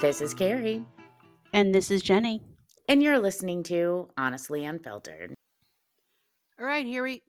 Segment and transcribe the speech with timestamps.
[0.00, 0.84] This is Keri,
[1.52, 2.40] And this is Jeni.
[2.88, 5.34] and you're listening to Honestly Unfiltered.
[6.60, 7.22] All right, Harry.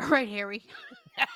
[0.00, 0.62] All right, Harry.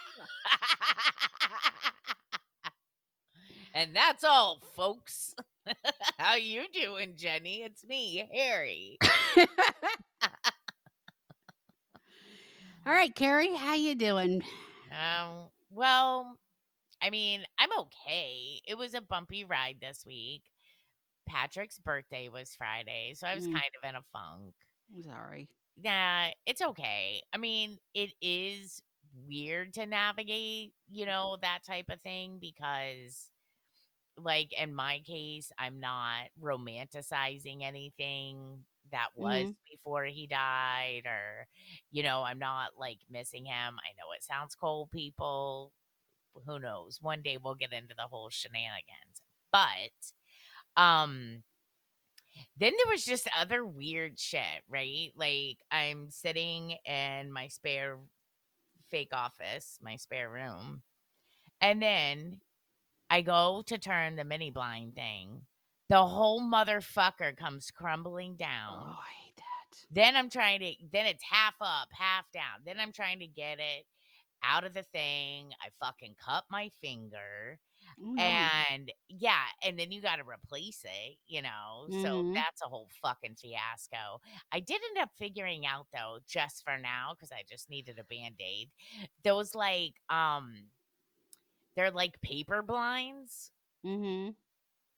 [3.75, 5.35] and that's all, folks.
[6.19, 7.65] How you doing, Jeni?
[7.65, 8.99] It's me, Harry.
[12.87, 14.43] All right, Keri, how you doing?
[14.91, 16.39] Um, well,
[17.03, 18.61] I mean, I'm okay.
[18.67, 20.43] It was a bumpy ride this week.
[21.29, 23.49] Patrick's birthday was Friday, so I was Mm.
[23.49, 24.55] kind of in a funk.
[25.03, 25.49] Sorry.
[25.83, 27.23] Nah, it's okay.
[27.33, 28.83] I mean, it is
[29.27, 33.31] weird to navigate, you know, that type of thing because
[34.19, 41.47] like in my case, I'm not romanticizing anything that was before he died or
[41.91, 43.53] you know, I'm not like missing him.
[43.55, 45.73] I know it sounds cold people.
[46.47, 46.99] Who knows?
[47.01, 49.23] One day we'll get into the whole shenanigans.
[49.53, 51.43] But um
[52.59, 55.11] then there was just other weird shit, right?
[55.17, 57.99] Like I'm sitting in my spare
[58.91, 60.83] fake office, my spare room,
[61.61, 62.41] and then
[63.11, 65.43] I go to turn the mini blind thing.
[65.89, 68.97] The whole motherfucker comes crumbling Oh, down.
[68.99, 69.87] I hate that.
[69.91, 72.63] Then I'm trying to then it's half up, half down.
[72.65, 73.87] Then I'm trying to get it
[74.43, 75.53] out of the thing.
[75.63, 77.59] I fucking cut my finger.
[78.03, 78.15] Oh.
[78.19, 81.89] And yeah, and then you got to replace it, you know.
[81.91, 82.35] So Mhm.
[82.35, 84.21] that's a whole fucking fiasco.
[84.53, 88.05] I did end up figuring out though, just for now, because I just needed a
[88.05, 88.71] band aid.
[89.23, 90.71] Those like, um,
[91.77, 93.53] they're like paper blinds.
[93.85, 94.31] mm-hmm.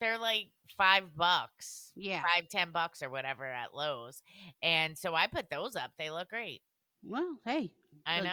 [0.00, 2.22] They're like five bucks, Yeah.
[2.22, 4.22] five ten bucks or whatever at Lowe's.
[4.62, 5.92] And so I put those up.
[5.98, 6.62] They look great.
[7.02, 7.70] Well, hey,
[8.05, 8.33] I know.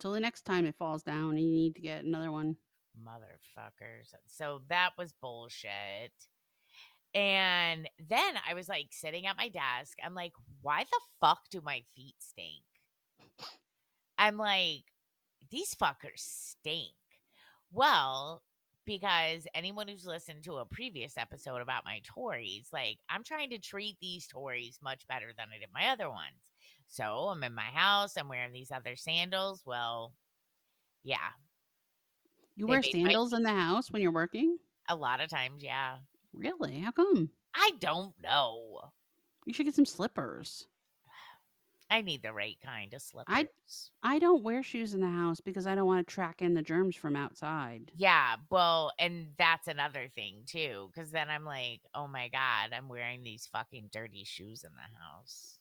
[0.00, 2.56] till the next time it falls down, you need to get another one.
[3.02, 4.14] motherfuckers.
[4.26, 6.12] So that was bullshit.
[7.14, 9.98] And then I was like sitting at my desk.
[10.04, 12.62] I'm like, why the fuck do my feet stink?
[14.18, 14.84] I'm like,
[15.50, 16.92] these fuckers stink.
[17.70, 18.42] Well,
[18.86, 23.58] because anyone who's listened to a previous episode about my Tories, like, I'm trying to
[23.58, 26.40] treat these Tories much better than I did my other ones.
[26.88, 29.62] So I'm in my house, I'm wearing these other sandals.
[29.66, 30.14] Well,
[31.04, 31.16] yeah,
[32.56, 34.58] You They wear made my sandals in the house when you're working?
[34.88, 35.96] a lot of times, yeah.
[36.32, 36.78] Really?
[36.78, 37.30] How come?
[37.54, 38.92] I don't know.
[39.46, 40.66] You should get some slippers.
[41.90, 43.34] I need the right kind of slippers.
[43.34, 43.48] I-
[44.02, 46.62] I don't wear shoes in the house because I don't want to track in the
[46.62, 47.92] germs from outside.
[47.94, 52.88] yeah, well, and that's another thing too, because then I'm like, oh my god, I'm
[52.88, 55.58] wearing these fucking dirty shoes in the house.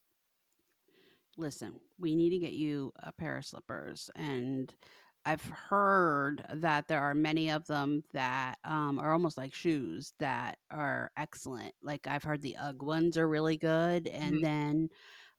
[1.38, 4.10] listen, we need to get you a pair of slippers.
[4.16, 4.74] And
[5.26, 10.60] I've heard that there are many of them that um, are almost like shoes that
[10.72, 11.74] are excellent.
[11.84, 14.08] Like I've heard the UGG ones are really good.
[14.08, 14.42] And Mhm.
[14.42, 14.90] then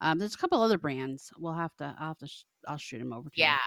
[0.00, 1.30] um, there's a couple other brands.
[1.38, 3.44] We'll have to, I'll have to, sh- I'll shoot them over to you.
[3.44, 3.58] Yeah,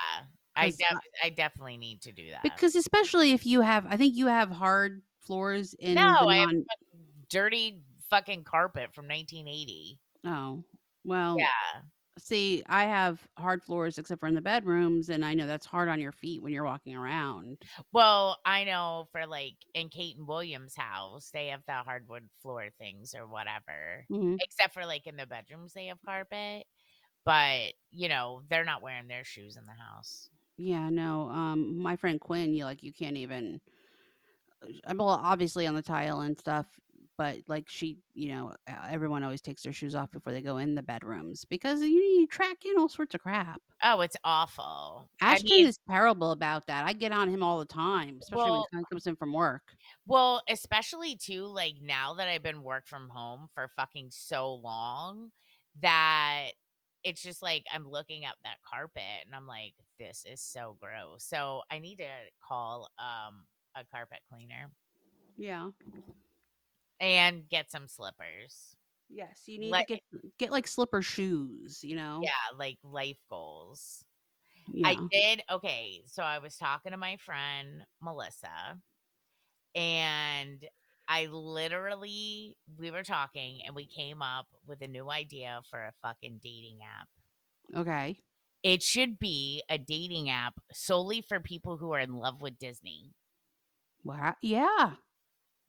[0.55, 2.43] I def- I- definitely need to do that.
[2.43, 6.35] Because especially if you have, I think you have hard floors in no, the I
[6.37, 6.49] have
[7.29, 9.99] dirty fucking carpet from 1980.
[10.25, 10.63] Oh,
[11.03, 11.81] well, Yeah,
[12.19, 15.89] See, I have hard floors except for in the bedrooms, and I know that's hard
[15.89, 17.65] on your feet when you're walking around.
[17.91, 22.69] well, I know for like in Kate and Williams' house, they have the hardwood floor
[22.77, 24.07] things or whatever.
[24.09, 24.39] Mhm.
[24.41, 26.65] except for like in the bedrooms they have carpet
[27.25, 31.29] but you know they're not wearing their shoes in the house Yeah, no.
[31.29, 33.61] Um, my friend Quinn, you like you can't even.
[34.63, 36.67] uh, Well, obviously on the tile and stuff,
[37.19, 38.53] but like she, you know,
[38.89, 42.25] everyone always takes their shoes off before they go in the bedrooms because you, you
[42.27, 43.61] track in all sorts of crap.
[43.83, 46.85] oh it's awful Ashton I mean, is terrible about that.
[46.85, 49.63] I get on him all the time, especially Well- when he comes in from work.
[50.07, 55.29] well especially too like now that i've been work from home for fucking so long
[55.81, 56.51] that
[57.03, 61.23] it's just like i'm looking at that carpet and i'm like this is so gross
[61.23, 62.07] so i need to
[62.47, 63.43] call um
[63.75, 64.71] a carpet cleaner
[65.37, 65.69] Yeah.
[66.99, 68.75] And get some slippers
[69.11, 70.03] Yes, you need Let- to get
[70.37, 71.83] get like slipper shoes.
[71.83, 72.19] You know.
[72.23, 74.03] yeah like life goals
[74.71, 74.89] Yeah.
[74.89, 75.41] I did.
[75.49, 76.03] Okay.
[76.05, 78.77] So I was talking to my friend Melissa,
[79.75, 80.63] and
[81.07, 85.93] I literally, we were talking and we came up with a new idea for a
[86.03, 87.07] fucking dating app.
[87.75, 88.19] okay.
[88.61, 93.13] It should be a dating app solely for people who are in love with Disney.
[94.03, 94.35] Wow.
[94.43, 94.91] Yeah,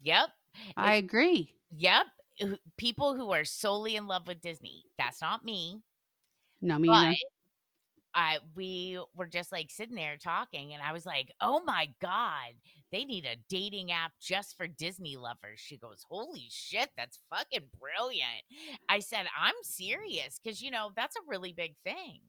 [0.02, 0.28] Yep.
[0.76, 1.54] I agree.
[1.76, 2.06] Yep.
[2.76, 4.84] People who are solely in love with Disney.
[4.98, 5.82] That's not me.
[6.62, 7.16] No, me but.
[8.14, 12.54] I we were just like sitting there talking, and I was like, "Oh my god,
[12.90, 17.70] they need a dating app just for Disney lovers." She goes, "Holy shit, that's fucking
[17.78, 18.42] brilliant."
[18.88, 22.20] I said, "I'm serious because you know that's a really big thing."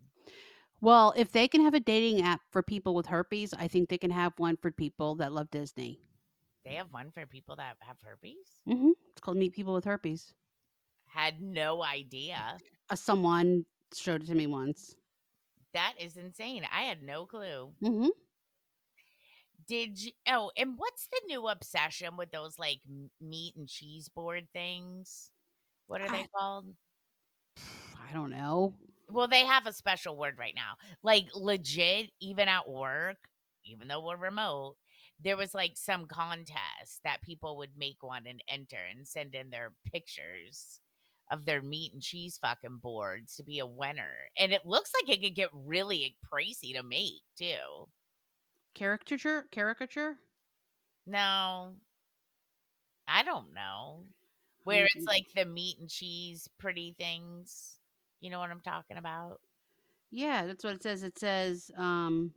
[0.82, 3.98] Well, if they can have a dating app for people with herpes, I think they
[3.98, 6.02] can have one for people that love Disney.
[6.66, 8.62] They have one for people that have herpes.
[8.66, 10.34] hmm It's called Meet People with Herpes.
[11.08, 12.58] Had no idea.
[12.90, 14.96] Uh, someone showed it to me once.
[15.74, 16.66] That is insane.
[16.72, 17.74] I had no clue.
[17.82, 18.08] hmm
[19.68, 20.12] Did you?
[20.28, 22.80] Oh, and what's the new obsession with those like
[23.22, 25.32] meat and cheese board things?
[25.88, 26.68] What are they called?
[28.10, 28.74] I don't know.
[29.10, 30.76] Well, they have a special word right now.
[31.04, 33.18] Like legit, even at work,
[33.66, 34.76] even though we're remote,
[35.24, 39.50] there was like some contest that people would make one and enter and send in
[39.50, 40.80] their pictures
[41.32, 44.14] of their meat and cheese fucking boards to be a winner.
[44.38, 47.88] And it looks like it could get really pricey to make too.
[48.76, 49.46] Caricature?
[49.52, 50.18] Caricature?
[51.08, 51.74] No,
[53.08, 54.04] I don't know.
[54.64, 57.78] Where it's like the meat and cheese pretty things.
[58.20, 59.40] You know what I'm talking about?
[60.12, 61.02] Yeah, that's what it says.
[61.04, 62.32] It says um,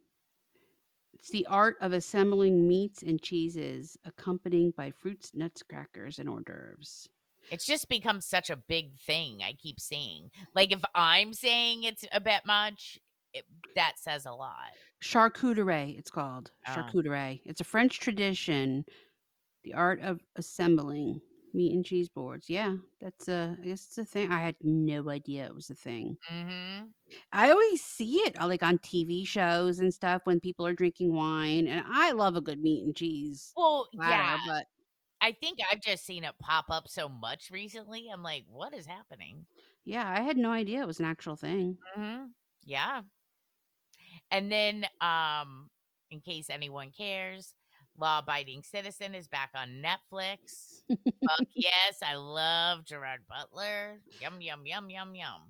[1.15, 6.43] it's the art of assembling meats and cheeses, accompanied by fruits, nuts, crackers, and hors
[6.45, 7.09] d'oeuvres.
[7.51, 9.41] It's just become such a big thing.
[9.43, 10.31] I keep seeing.
[10.55, 12.99] Like if I'm saying it's a bit much,
[13.33, 13.45] it,
[13.75, 14.73] that says a lot.
[15.03, 16.51] Charcuterie, it's called.
[16.67, 16.73] Oh.
[16.73, 17.41] Charcuterie.
[17.45, 18.85] It's a French tradition,
[19.63, 21.21] the art of assembling
[21.55, 22.51] meat and cheese boards.
[22.51, 24.31] Yeah, that's a, I guess it's a thing.
[24.33, 26.17] I had no idea it was a thing.
[26.33, 26.87] Mm-hmm.
[27.33, 31.15] I always see it uh, like on TV shows and stuff when people are drinking
[31.15, 34.39] wine, and I love a good meat and cheese Well, platter, yeah.
[34.47, 34.67] but
[35.21, 38.09] I think I've just seen it pop up so much recently.
[38.13, 39.47] I'm like, what is happening?
[39.85, 41.79] yeah, I had no idea it was an actual thing.
[41.97, 42.25] Mm-hmm.
[42.65, 43.03] Yeah.
[44.31, 45.71] And then, um,
[46.11, 47.55] in case anyone cares,
[47.99, 50.83] Law Abiding Citizen is back on Netflix.
[50.89, 54.01] Fuck yes, I love Gerard Butler.
[54.21, 55.43] Yum yum yum yum yum.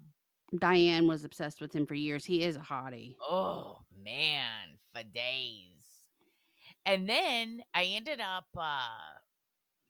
[0.58, 2.25] Diane was obsessed with him for years.
[2.25, 3.17] He is a hottie.
[3.20, 5.70] Oh man, for days.
[6.87, 8.88] And then I ended up uh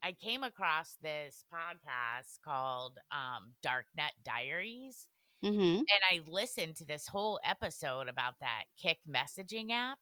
[0.03, 5.07] I came across this podcast called um Darknet Diaries
[5.45, 5.61] Mm-hmm.
[5.81, 9.99] and I listened to this whole episode about that Kik messaging app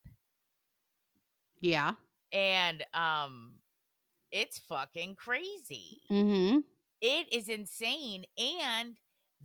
[1.60, 1.94] Yeah.
[2.32, 3.52] And um
[4.30, 6.00] it's fucking crazy.
[6.10, 6.58] Mm-hmm.
[7.00, 8.96] It is insane and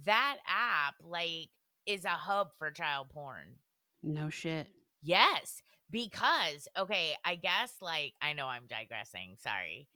[0.06, 1.50] that app like
[1.86, 3.56] is a hub for child porn.
[4.04, 4.68] No shit.
[5.02, 5.62] Yes,
[5.92, 9.88] because okay, I guess like I know I'm digressing, sorry.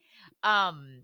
[0.44, 1.04] Um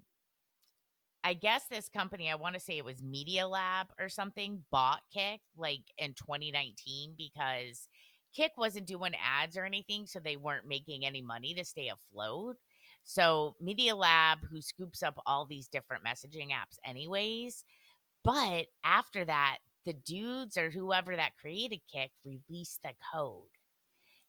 [1.23, 5.01] I guess this company, I want to say it was Media Lab or something, bought
[5.13, 7.89] Kik like in 2019 because
[8.37, 12.57] Kik wasn't doing ads or anything, so they weren't making any money to stay afloat.
[13.03, 17.63] So Media Lab, who scoops up all these different messaging apps anyways,
[18.23, 23.47] but after that, the dudes or whoever that created Kik released the code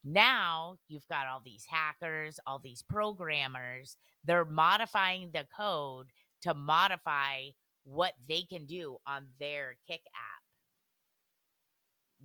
[0.04, 6.06] now you've got all these hackers, all these programmers, they're modifying the code
[6.42, 7.48] to modify
[7.84, 10.37] what they can do on their Kik app.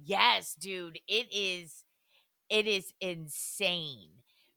[0.01, 1.83] Yes, dude, it is
[2.49, 4.09] it is insane.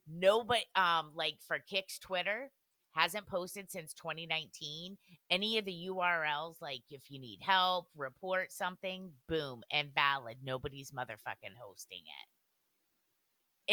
[0.09, 2.51] Nobody um like for Kik's Twitter
[2.93, 4.97] hasn't posted since 2019.
[5.31, 10.39] Any of the URLs like if you need help, report something, boom, and valid.
[10.43, 12.29] Nobody's motherfucking hosting it.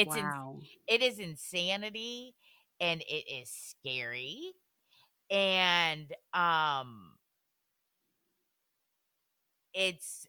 [0.01, 0.57] It's in, wow.
[0.87, 2.33] it is insanity
[2.79, 4.53] and it is scary
[5.29, 7.13] and um
[9.73, 10.27] it's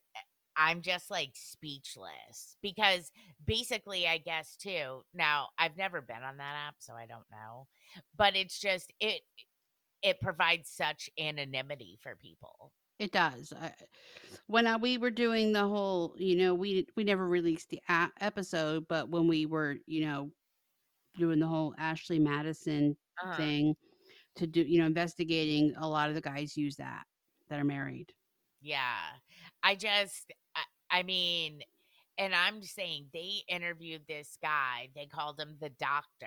[0.56, 3.10] i'm just like speechless because
[3.46, 7.66] basically i guess too now i've never been on that app so i don't know
[8.16, 9.22] but it's just it
[10.02, 13.52] it provides such anonymity for people It does.
[13.52, 13.72] I,
[14.46, 18.12] when I, we were doing the whole, you know, we we never released the a-
[18.20, 20.30] episode, but when we were, you know,
[21.18, 23.36] doing the whole Ashley Madison Uh-huh.
[23.36, 23.76] thing
[24.36, 27.04] to do, you know, investigating, a lot of the guys use that
[27.48, 28.12] that are married.
[28.60, 29.00] Yeah.
[29.62, 30.32] I just,
[30.94, 31.62] I, mean,
[32.18, 34.90] and I'm just saying they interviewed this guy.
[34.94, 36.26] They called him the doctor.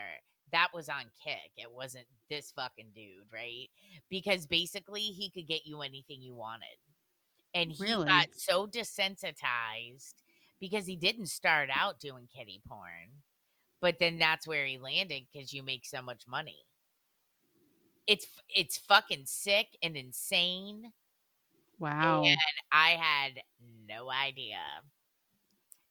[0.52, 1.52] That was on Kik.
[1.58, 3.68] It wasn't this fucking dude, right?
[4.10, 6.78] Because basically he could get you anything you wanted.
[7.54, 8.06] And he Really?
[8.06, 10.16] got so desensitized
[10.60, 13.24] because he didn't start out doing kitty porn.
[13.82, 16.66] But then that's where he landed because you make so much money.
[18.08, 20.94] It's it's fucking sick and insane
[21.80, 22.24] Wow.
[22.26, 22.38] And
[22.72, 23.42] I had
[23.88, 24.60] no idea.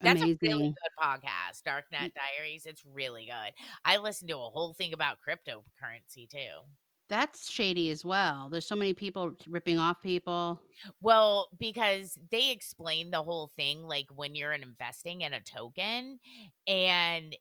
[0.01, 2.67] That's a really good podcast, Dark Net Diaries.
[2.67, 3.53] It's really good.
[3.85, 6.67] I listened to a whole thing about cryptocurrency too.
[7.09, 8.49] That's shady as well.
[8.51, 10.61] There's so many people ripping off people.
[11.01, 16.19] Well, because they explain the whole thing like when you're investing in a token
[16.67, 17.37] and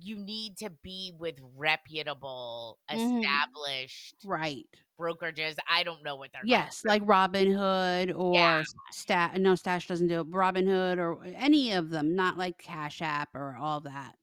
[0.00, 3.18] you need to be with reputable, Mhm.
[3.18, 4.68] established Right.
[4.98, 5.56] brokerages.
[5.68, 6.50] I don't know what they're called.
[6.50, 8.64] Yes, like Robinhood or Yeah.
[8.90, 9.38] Stat.
[9.40, 10.30] No, Stash doesn't do it.
[10.30, 14.16] Robinhood or any of them, not like Cash App or all that.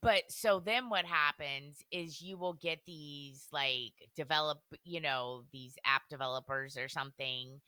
[0.00, 5.76] But so then what happens is you will get these like develop, you know, these
[5.84, 7.60] app developers or something.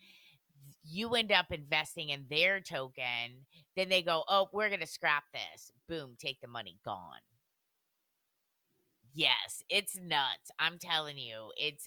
[0.82, 3.46] You end up investing in their token.
[3.76, 5.72] Then they go, oh, we're going to scrap this.
[5.88, 7.20] Boom, take the money, gone.
[9.14, 10.50] Yes, it's nuts.
[10.58, 11.52] I'm telling you.
[11.56, 11.86] It's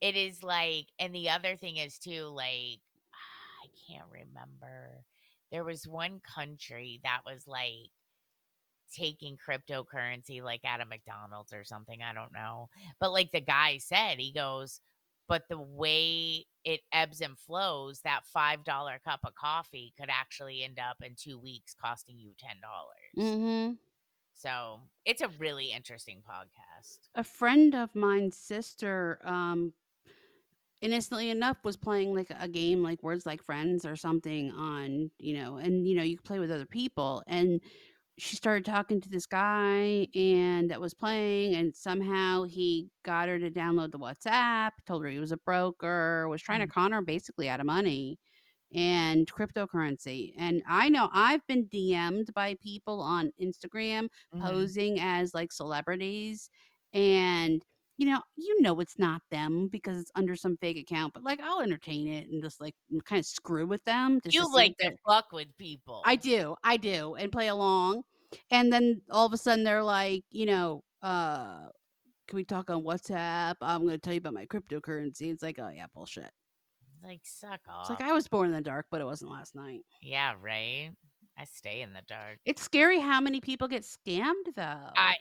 [0.00, 2.80] it is like and the other thing is too like
[3.14, 5.04] I can't remember.
[5.52, 7.90] There was one country that was like
[8.92, 12.68] taking cryptocurrency like out of McDonald's or something, I don't know.
[13.00, 14.80] But like the guy said, he goes,
[15.28, 20.78] but the way it ebbs and flows, that $5 cup of coffee could actually end
[20.78, 22.60] up in 2 weeks costing you $10.
[23.16, 23.78] Mhm.
[24.34, 27.08] So, it's a really interesting podcast.
[27.14, 29.74] A friend of mine's sister, um,
[30.80, 35.34] innocently enough, was playing like a game like Words Like Friends or something on, you
[35.34, 37.22] know, and you know, you can play with other people.
[37.26, 37.60] And
[38.18, 43.38] she started talking to this guy and that was playing, and somehow he got her
[43.38, 46.72] to download the WhatsApp, told her he was a broker, was trying to Mhm.
[46.72, 48.18] con her basically out of money
[48.74, 50.34] and cryptocurrency.
[50.38, 54.40] And I know I've been DM'd by people on Instagram Mhm.
[54.40, 56.50] posing as like celebrities
[56.92, 57.64] and
[57.96, 61.38] you know, you know it's not them because it's under some fake account, but like
[61.40, 64.96] I'll entertain it and just like kind of screw with them just You like to
[65.06, 66.02] fuck with people.
[66.04, 68.04] I do, I do, and play along.
[68.50, 71.68] And then all of a sudden they're like, you know, uh,
[72.28, 73.56] can we talk on WhatsApp?
[73.62, 75.32] I'm going to tell you about my cryptocurrency.
[75.32, 76.30] It's like, oh yeah, bullshit.
[77.04, 77.90] Like suck It's off.
[77.90, 79.80] like I was born in the dark, but it wasn't last night.
[80.02, 80.90] yeah, right?
[81.38, 82.38] I stay in the dark.
[82.44, 84.90] It's scary how many people get scammed though.
[84.96, 85.16] I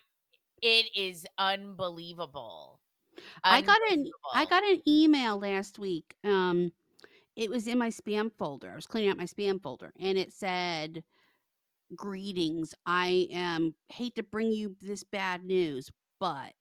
[0.62, 2.80] it is unbelievable.
[3.44, 6.16] I got an I got an email last week.
[6.24, 6.72] Um,
[7.36, 8.72] it was in my spam folder.
[8.72, 11.04] I was cleaning out my spam folder, and it said,
[11.96, 12.74] "Greetings.
[12.86, 16.54] I am hate to bring you this bad news, but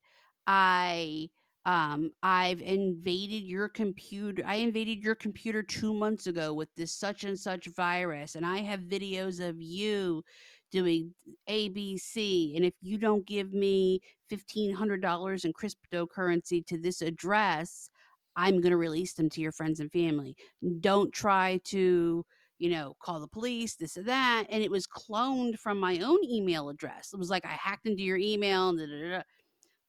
[0.47, 1.29] I
[1.65, 4.43] um I've invaded your computer.
[4.47, 8.59] I invaded your computer two months ago with this such and such virus, and I
[8.59, 10.25] have videos of you."
[10.73, 11.13] Doing
[11.51, 14.01] ABC, and if you don't give me
[14.31, 17.91] fifteen hundred dollars in cryptocurrency to this address,
[18.37, 20.35] I'm going to release them to your friends and family.
[20.81, 22.25] Don't try to,
[22.59, 24.45] you know, call the police, this or that.
[24.49, 27.11] And it was cloned from my own email address.
[27.13, 28.71] It was like I hacked into your email.
[28.71, 29.23] And da, da, da.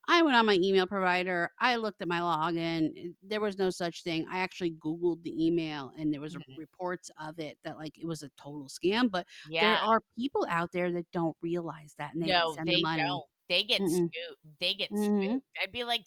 [0.08, 1.50] I went on my email provider.
[1.58, 3.14] I looked at my login.
[3.22, 4.26] There was no such thing.
[4.30, 6.58] I actually Googled the email and there was Mhm.
[6.58, 9.10] reports of it that like it was a total scam.
[9.10, 12.76] But there are people out there that don't realize that and they No, send they
[12.76, 13.02] the money.
[13.02, 13.24] don't.
[13.48, 14.58] They get scooped.
[14.60, 15.46] They get scooped.
[15.62, 16.06] I'd be like,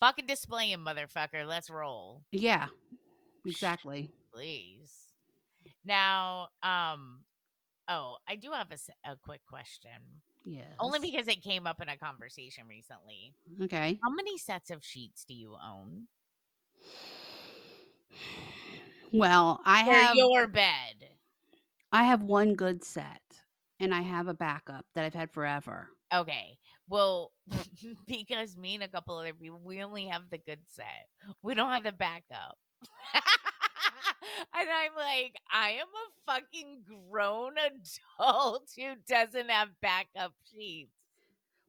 [0.00, 1.46] fucking display him, motherfucker.
[1.46, 2.22] Let's roll.
[2.32, 2.68] Yeah,
[3.46, 4.10] exactly.
[4.32, 5.12] Please.
[5.84, 7.24] Now, um,
[7.88, 10.22] oh, I do have a, a quick question.
[10.44, 10.66] Yes.
[10.78, 13.34] Only because it came up in a conversation recently.
[13.62, 13.98] Okay.
[14.02, 16.08] How many sets of sheets do you own
[19.14, 21.08] Well, I for have your bed?
[21.92, 23.22] I have one good set
[23.78, 25.88] and I have a backup that I've had forever.
[26.12, 26.58] Okay.
[26.88, 27.30] Well,
[28.08, 31.06] because me and a couple other people, we only have the good set.
[31.42, 32.58] We don't have the backup.
[34.54, 37.52] and I'm like, I am a fucking grown
[38.18, 40.90] adult who doesn't have backup sheets.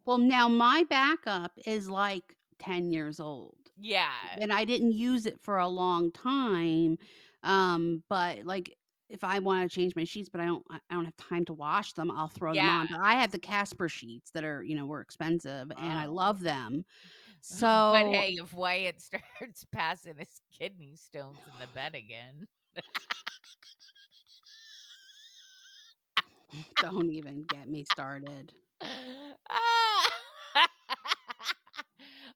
[0.06, 3.56] Well, now my backup is like 10 years old.
[3.80, 4.10] Yeah.
[4.38, 6.98] And I didn't use it for a long time.
[7.44, 8.76] Um, but like
[9.10, 11.54] if I want to change my sheets, but I don't I don't have time to
[11.54, 12.88] wash them, I'll throw them on.
[12.92, 16.42] But I have the Casper sheets that are, you know, were expensive and I love
[16.42, 16.86] them.
[17.92, 22.48] But So hey, if Wyatt starts passing his kidney stones in the bed again,
[26.80, 28.54] don't even get me started.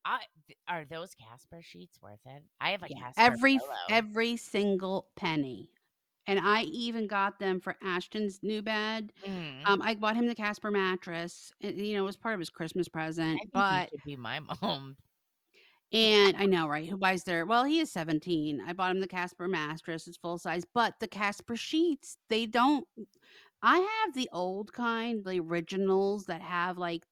[0.06, 0.20] I,
[0.68, 2.44] are those Casper sheets worth it?
[2.60, 3.76] I have a Yeah, Casper every pillow.
[3.90, 5.70] every single penny.
[6.30, 9.14] And I even got them for Ashton's new bed.
[9.26, 9.70] Mhm.
[9.70, 11.52] Um, I bought him the Casper mattress.
[11.62, 13.52] and, you know, it was part of his Christmas present.
[13.54, 14.98] But be my mom.
[15.92, 16.88] And I know, right?
[16.88, 18.62] Who buys their well, he is 17.
[18.62, 20.08] I bought him the Casper mattress.
[20.08, 22.88] It's full size, but the Casper sheets, they don't
[23.64, 27.06] I have the old kind, the originals that have like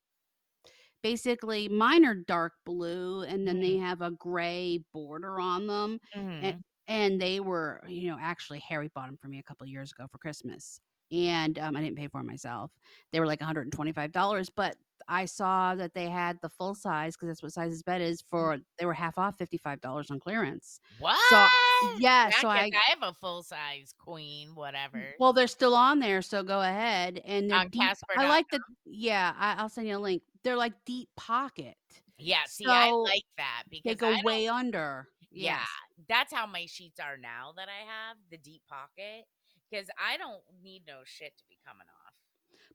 [1.04, 3.78] basically mine are dark blue and then they Mhm.
[3.78, 6.00] have a gray border on them.
[6.42, 6.64] And Mhm.
[6.88, 10.08] And they were, you know, actually Harry bought them for me a couple years ago
[10.12, 10.80] for Christmas.
[11.12, 12.72] And um, I didn't pay for 'em myself.
[13.12, 14.78] They were like $125, but
[15.08, 18.22] I saw that they had the full size because that's what size his bed is
[18.36, 18.52] Mm.
[18.52, 20.80] for they were half off $55 on clearance.
[21.16, 21.98] So What?
[21.98, 25.18] yeah, I so I I have a full size queen, whatever.
[25.18, 27.20] well, they're still on there, so go ahead.
[27.26, 30.24] And On deep I like the yeah, I, I'll send you a link.
[30.44, 31.78] They're like deep pocket.
[32.18, 35.10] Yeah, see, I like that because they go way under.
[35.32, 35.87] Yeah, Yes.
[36.10, 39.26] That's how my sheets are now that I have, the deep pocket,
[39.70, 42.14] because I don't need no shit to be coming off.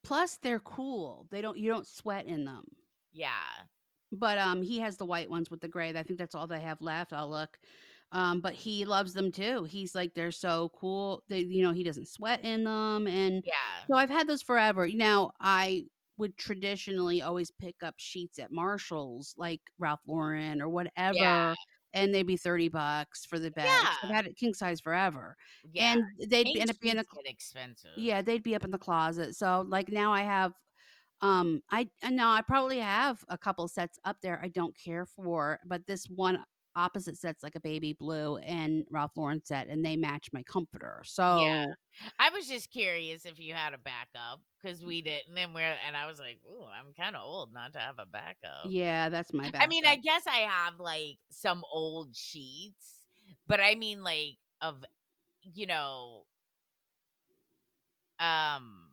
[0.05, 1.27] Plus they're cool.
[1.31, 2.65] They don't you don't sweat in them.
[3.13, 3.31] Yeah.
[4.11, 5.91] But um he has the white ones with the gray.
[5.97, 7.13] I think that's all they have left.
[7.13, 7.59] I'll look.
[8.15, 9.65] Um, but he loves them too.
[9.65, 11.23] He's like they're so cool.
[11.29, 13.53] They you know, he doesn't sweat in them and Yeah.
[13.89, 14.87] so I've had those forever.
[14.93, 15.87] Now, I
[16.19, 21.55] would traditionally always pick up sheets at Marshall's like Ralph Lauren or whatever, Yeah.
[21.95, 23.67] And they'd be 30 bucks for the bed.
[23.67, 23.89] Yeah.
[24.03, 25.37] I've had it king size forever.
[25.73, 25.95] Yeah.
[25.95, 27.91] And they'd end up being a expensive.
[27.97, 29.35] yeah, they'd be up in the closet.
[29.37, 30.53] So like now I have
[31.21, 35.59] um I now I probably have a couple sets up there I don't care for,
[35.67, 36.43] but this one
[36.75, 41.03] opposite set's like a baby blue and Ralph Lauren set and they match my comforter.
[41.05, 41.67] So Yeah.
[42.19, 45.97] I was just curious if you had a backup because we didn't, and we're and
[45.97, 49.33] I was like, "Ooh, I'm kind of old not to have a backup." yeah, that's
[49.33, 53.03] my I mean, I guess I have like some old sheets,
[53.47, 54.85] but I mean, like of
[55.43, 56.25] you know,
[58.19, 58.93] um,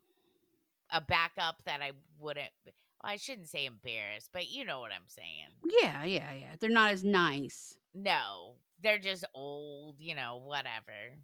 [0.90, 2.50] a backup that I wouldn't.
[3.02, 5.48] Well, I shouldn't say embarrassed, but you know what I'm saying.
[5.82, 6.54] Yeah, yeah, yeah.
[6.60, 7.74] They're not as nice.
[7.94, 11.16] No, they're just old, you know, whatever.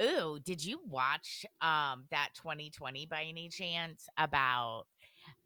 [0.00, 4.84] Ooh, did you watch um that 2020 by any chance about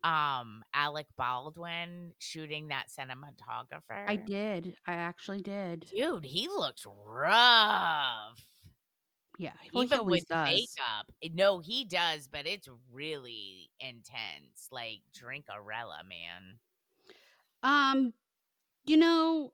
[0.05, 4.09] um Alec Baldwin shooting that cinematographer?
[4.09, 4.77] I did.
[4.87, 5.87] I actually did.
[5.95, 8.47] Dude, he looks rough.
[9.39, 10.49] Yeah, well, he Even with does.
[10.49, 11.12] makeup.
[11.23, 14.69] Eh, No, he does, but it's really intense.
[14.71, 16.59] Like drink Drinkarella, man.
[17.62, 18.12] Um,
[18.87, 19.53] you know,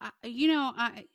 [0.00, 1.06] I, you know, I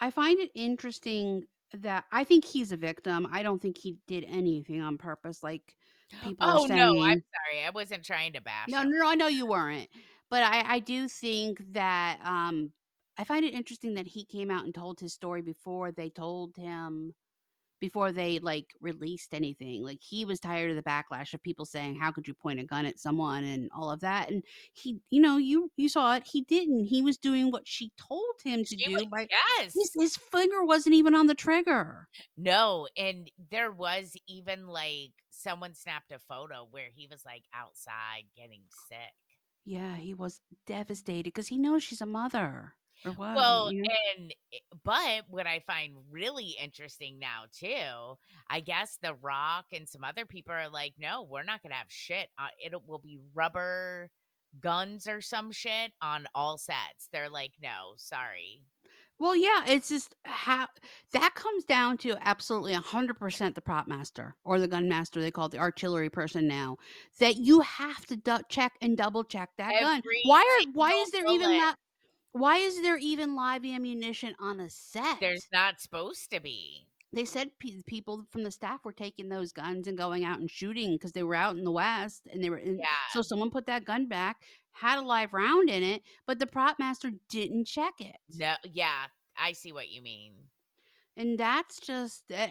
[0.00, 3.28] I find it interesting that I think he's a victim.
[3.32, 5.76] I don't think he did anything on purpose, like
[6.20, 7.64] people Oh no, I'm sorry.
[7.64, 8.84] I wasn't trying to bash No, him.
[8.84, 9.88] no, I know you weren't,
[10.28, 12.72] but I I do think that um
[13.18, 16.56] I find it interesting that he came out and told his story before they told
[16.56, 17.14] him
[17.80, 19.82] before they like released anything.
[19.82, 22.64] Like he was tired of the backlash of people saying, "How could you point a
[22.64, 24.30] gun at someone?" and all of that.
[24.30, 26.24] And he, you know, you you saw it.
[26.26, 26.84] He didn't.
[26.84, 29.08] He was doing what she told him to She was do.
[29.10, 29.90] By his yes.
[29.98, 32.08] his finger wasn't even on the trigger.
[32.36, 38.24] No, and there was even like someone snapped a photo where he was like outside
[38.36, 39.14] getting sick.
[39.64, 43.34] Yeah, he was devastated because he knows she's a mother or what.
[43.34, 43.88] Well, You know?
[44.16, 44.34] and
[44.84, 48.16] but what I find really interesting now too,
[48.48, 51.86] I guess The Rock and some other people are like, no, we're not gonna have
[51.90, 52.28] shit.
[52.38, 54.10] Uh, it will be rubber
[54.60, 57.08] guns or some shit on all sets.
[57.12, 58.62] They're like, no, sorry.
[59.20, 60.66] Well, yeah, it's just how
[61.12, 65.44] that comes down to absolutely 100% the prop master or the gun master, they call
[65.44, 66.78] it the artillery person now,
[67.18, 70.02] that you have to du- check and double check that gun.
[70.24, 71.74] Why are why is there even bullet.
[72.32, 75.18] Why is there even live ammunition on a set?
[75.20, 76.86] There's not supposed to be.
[77.12, 80.48] They said pe- people from the staff were taking those guns and going out and
[80.48, 82.86] shooting because they were out in the west and they were in, Yeah.
[83.10, 86.78] so someone put that gun back, had a live round in it, but the prop
[86.78, 88.16] master didn't check it.
[88.36, 90.34] No, yeah, I see what you mean.
[91.16, 92.46] And that's just, uh,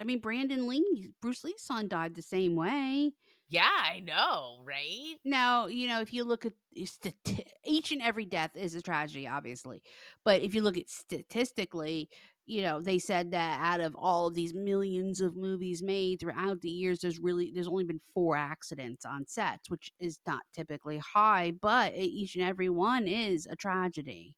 [0.00, 3.12] I mean, Brandon Lee, Bruce Lee's son died the same way.
[3.52, 5.16] Yeah, I know, right?
[5.24, 9.28] Now, you know, if you look at stati- each and every death is a tragedy,
[9.28, 9.82] obviously.
[10.24, 12.08] But if you look at statistically,
[12.44, 16.60] you know, they said that out of all of these millions of movies made throughout
[16.60, 20.98] the years, there's really there's only been four accidents on sets, which is not typically
[20.98, 24.34] high, but each and every one is a tragedy.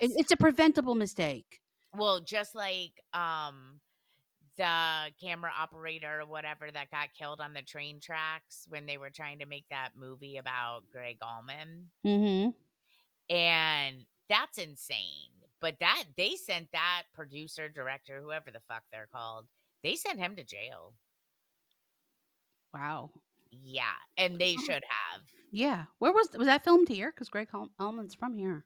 [0.00, 0.16] It, Yes.
[0.16, 1.60] it's a preventable mistake.
[1.94, 3.80] Well, just like um
[4.58, 9.10] the camera operator or whatever that got killed on the train tracks when they were
[9.10, 11.86] trying to make that movie about Gregg Allman.
[12.04, 13.34] Mm-hmm.
[13.34, 15.30] And that's insane.
[15.60, 19.46] But that they sent that producer, director, whoever the fuck they're called,
[19.82, 20.92] they sent him to jail.
[22.74, 23.10] Wow.
[23.50, 25.22] Yeah, and they should have.
[25.50, 25.84] Yeah.
[25.98, 27.10] Where was was that filmed here?
[27.10, 27.48] Because Gregg
[27.80, 28.64] Allman's from here.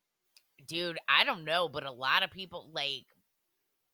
[0.66, 3.06] Dude, I don't know, but a lot of people like,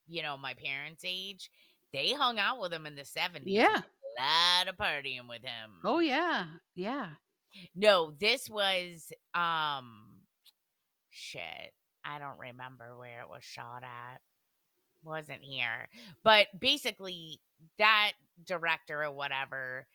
[0.07, 1.51] you know, my parents' age,
[1.93, 3.43] they hung out with him in the 70s.
[3.45, 3.77] Yeah.
[3.77, 5.71] A lot of partying with him.
[5.85, 6.47] Oh yeah.
[6.75, 7.11] Yeah.
[7.75, 10.21] No, this was um
[11.11, 11.73] shit.
[12.05, 14.21] I don't remember where it was shot at.
[15.05, 15.89] Wasn't here.
[16.25, 17.41] But basically
[17.79, 18.13] that
[18.45, 19.87] director or whatever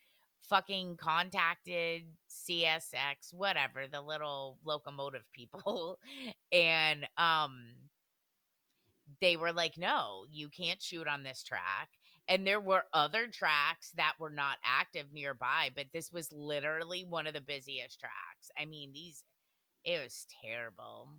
[0.49, 5.99] fucking contacted CSX, whatever, the little locomotive people
[6.51, 7.63] and um
[9.21, 11.89] they were like, "No, you can't shoot on this track."
[12.27, 17.27] And there were other tracks that were not active nearby, but this was literally one
[17.27, 18.49] of the busiest tracks.
[18.57, 19.23] I mean, these
[19.83, 21.09] it was terrible.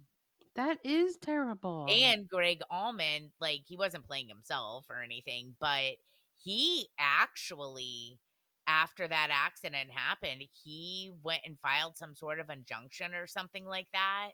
[0.56, 1.86] That is terrible.
[1.88, 5.96] And Gregg Allman, like he wasn't playing himself or anything, but
[6.36, 8.18] he actually
[8.66, 13.88] after that accident happened, he went and filed some sort of injunction or something like
[13.92, 14.30] that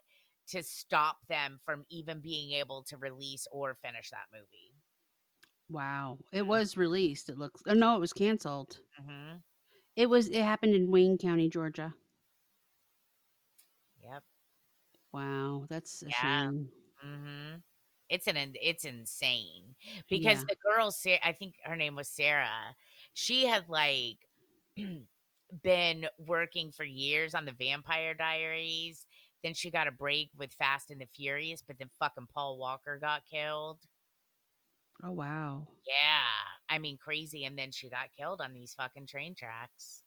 [0.51, 4.73] to stop them from even being able to release or finish that movie.
[5.69, 6.17] wow.
[6.31, 7.29] It was released.
[7.29, 7.61] It looks.
[7.67, 8.79] Oh no, it was canceled.
[8.97, 9.41] hmm
[9.95, 10.29] It was.
[10.29, 11.93] It happened in Wayne County, Georgia.
[14.01, 14.23] Yep.
[15.13, 15.65] Wow.
[15.69, 16.11] That's a Yeah.
[16.11, 16.69] shame.
[17.01, 17.55] hmm
[18.09, 19.75] It's an it's insane
[20.09, 20.49] because Yeah.
[20.49, 22.75] the girl, I think her name was Sarah.
[23.13, 24.17] She had like
[25.63, 29.05] been working for years on the Vampire Diaries.
[29.43, 32.99] Then she got a break with Fast and the Furious, but then fucking Paul Walker
[33.01, 33.79] got killed.
[35.03, 35.67] Oh wow.
[35.87, 36.27] Yeah,
[36.69, 37.45] I mean crazy.
[37.45, 40.03] And then she got killed on these fucking train tracks.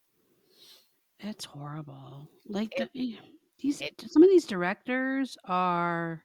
[1.19, 2.29] It's horrible.
[2.47, 3.19] Like It- the,
[3.59, 6.25] these it- some of these directors are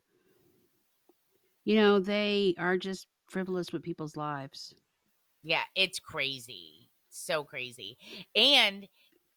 [1.66, 4.74] you know, they are just frivolous with people's lives.
[5.44, 6.90] Yeah, it's crazy.
[7.10, 7.98] So crazy.
[8.36, 8.88] And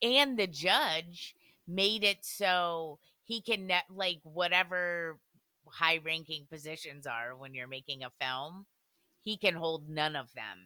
[0.03, 1.35] and the judge
[1.67, 2.99] made it so
[3.33, 5.19] he can net like whatever
[5.67, 8.67] high ranking positions are when you're making a film,
[9.23, 10.59] he can hold none of them.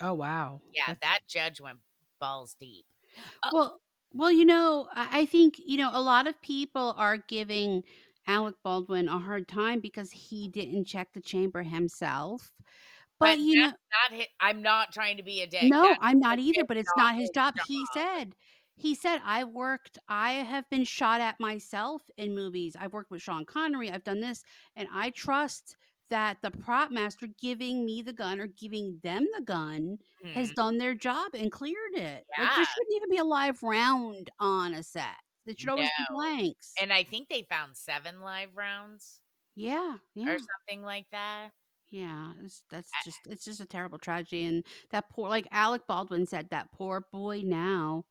[0.00, 0.60] Oh wow.
[0.72, 1.78] Yeah, That's- that judge went
[2.20, 2.84] balls deep.
[3.42, 3.80] Uh, well,
[4.12, 7.82] well, you know, I, I think you know a lot of people are giving
[8.28, 12.52] Alec Baldwin a hard time because he didn't check the chamber himself.
[13.18, 15.64] But, But you know, Not hit, I'm not trying to be a dick.
[15.64, 16.64] no, That's I'm not either.
[16.68, 17.56] But it's not his job.
[17.56, 17.64] job.
[17.66, 18.32] He said,
[18.78, 19.98] he said, I worked.
[20.08, 22.76] I have been shot at myself in movies.
[22.78, 23.90] I've worked with Sean Connery.
[23.90, 24.42] I've done this,
[24.76, 25.76] and I trust
[26.10, 29.98] that the prop master giving me the gun or giving them the gun
[30.32, 30.52] has Mhm.
[30.52, 32.26] done their job and cleared it.
[32.36, 35.16] Like there shouldn't even be a live round on a set.
[35.46, 35.96] It should always No.
[35.96, 36.80] be blanks.
[36.80, 39.20] And I think they found seven live rounds
[39.54, 41.52] yeah, yeah, or something like that.
[41.90, 42.32] yeah.
[42.44, 44.44] It's, that's just it's just a terrible tragedy.
[44.44, 48.04] And that poor, like Alec Baldwin said, that poor boy now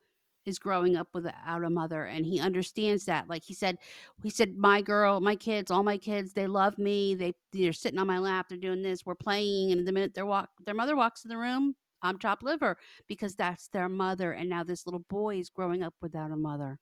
[0.47, 3.29] is growing up without a mother, and he understands that.
[3.29, 3.77] Like he said,
[4.23, 7.13] he said, my girl, my kids, all my kids, they love me.
[7.15, 8.47] They they're sitting on my lap.
[8.49, 9.05] They're doing this.
[9.05, 11.75] We're playing, and the minute their walk, their mother walks in the room.
[12.01, 15.95] I'm chopped liver because that's their mother, and now this little boy is growing up
[16.01, 16.79] without a mother.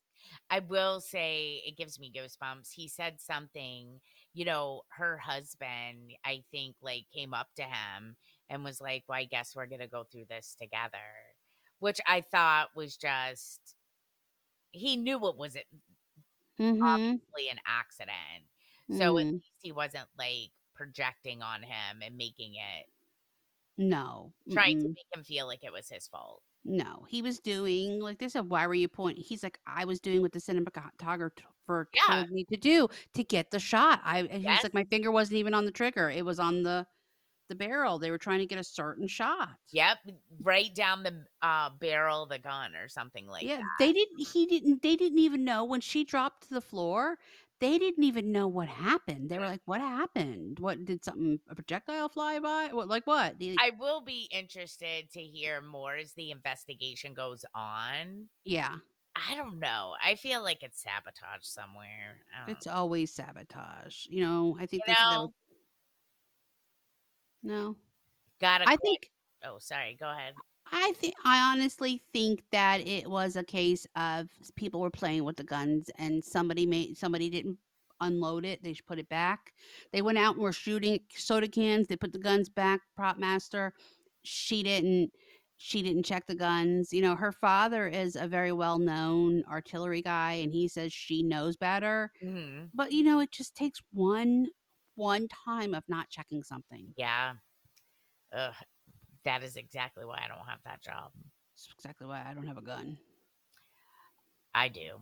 [0.49, 2.71] I will say it gives me goosebumps.
[2.71, 3.99] He said something,
[4.33, 8.15] you know, her husband, I think, like came up to him
[8.49, 10.97] and was like, Well, I guess we're to go through this together,
[11.79, 13.75] which I thought was just,
[14.71, 15.55] he knew it was
[16.59, 17.15] Mm-hmm.
[17.33, 18.45] obviously an accident.
[18.89, 19.41] So at Mm.
[19.41, 22.87] least he wasn't like projecting on him and making it,
[23.77, 24.95] no, trying to mm-mm.
[24.95, 26.41] make him feel like it was his fault.
[26.65, 28.49] No, he was doing like they said.
[28.49, 29.23] Why were you pointing?
[29.23, 32.01] He's like, I was doing what the cinematographer Yeah.
[32.01, 34.01] told me to do to get the shot.
[34.03, 36.87] I and he's like, my finger wasn't even on the trigger; it was on the
[37.47, 37.99] the barrel.
[37.99, 39.49] They were trying to get a certain shot.
[39.71, 39.97] Yep.
[40.41, 43.63] Right down the uh, barrel of the gun or something like yeah, that.
[43.79, 44.19] they didn't.
[44.27, 44.81] He didn't.
[44.81, 47.17] They didn't even know when she dropped to the floor.
[47.61, 49.29] They didn't even know what happened.
[49.29, 50.59] They were like, "What happened?
[50.59, 52.69] What did something a projectile fly by?
[52.73, 58.25] What like what?" I will be interested to hear more as the investigation goes on.
[58.43, 58.75] yeah,
[59.15, 59.93] I don't know.
[60.03, 62.17] I feel like it's sabotage somewhere.
[62.35, 64.05] I don't it's always sabotage.
[64.09, 65.33] You know, I think You they know-
[67.45, 67.77] no.
[68.41, 68.79] Gotta I quit.
[68.83, 69.11] think
[69.43, 69.95] Oh, sorry.
[69.99, 70.33] Go ahead.
[70.71, 75.37] I think I honestly think that it was a case of people were playing with
[75.37, 77.57] the guns and somebody made somebody didn't
[78.01, 78.63] unload it.
[78.63, 79.53] They should put it back.
[79.93, 81.87] They went out and were shooting soda cans.
[81.87, 82.81] They put the guns back.
[82.95, 83.73] Prop master,
[84.23, 85.11] she didn't.
[85.57, 86.91] She didn't check the guns.
[86.91, 91.23] You know, her father is a very well known artillery guy, and he says she
[91.23, 92.11] knows better.
[92.23, 92.71] Mhm.
[92.73, 94.47] But you know, it just takes one
[94.95, 96.87] one time of not checking something.
[96.97, 97.33] Yeah.
[98.35, 98.53] Ugh.
[99.23, 101.11] That is exactly why I don't have that job.
[101.55, 102.97] That's exactly why I don't have a gun.
[104.53, 104.97] I do.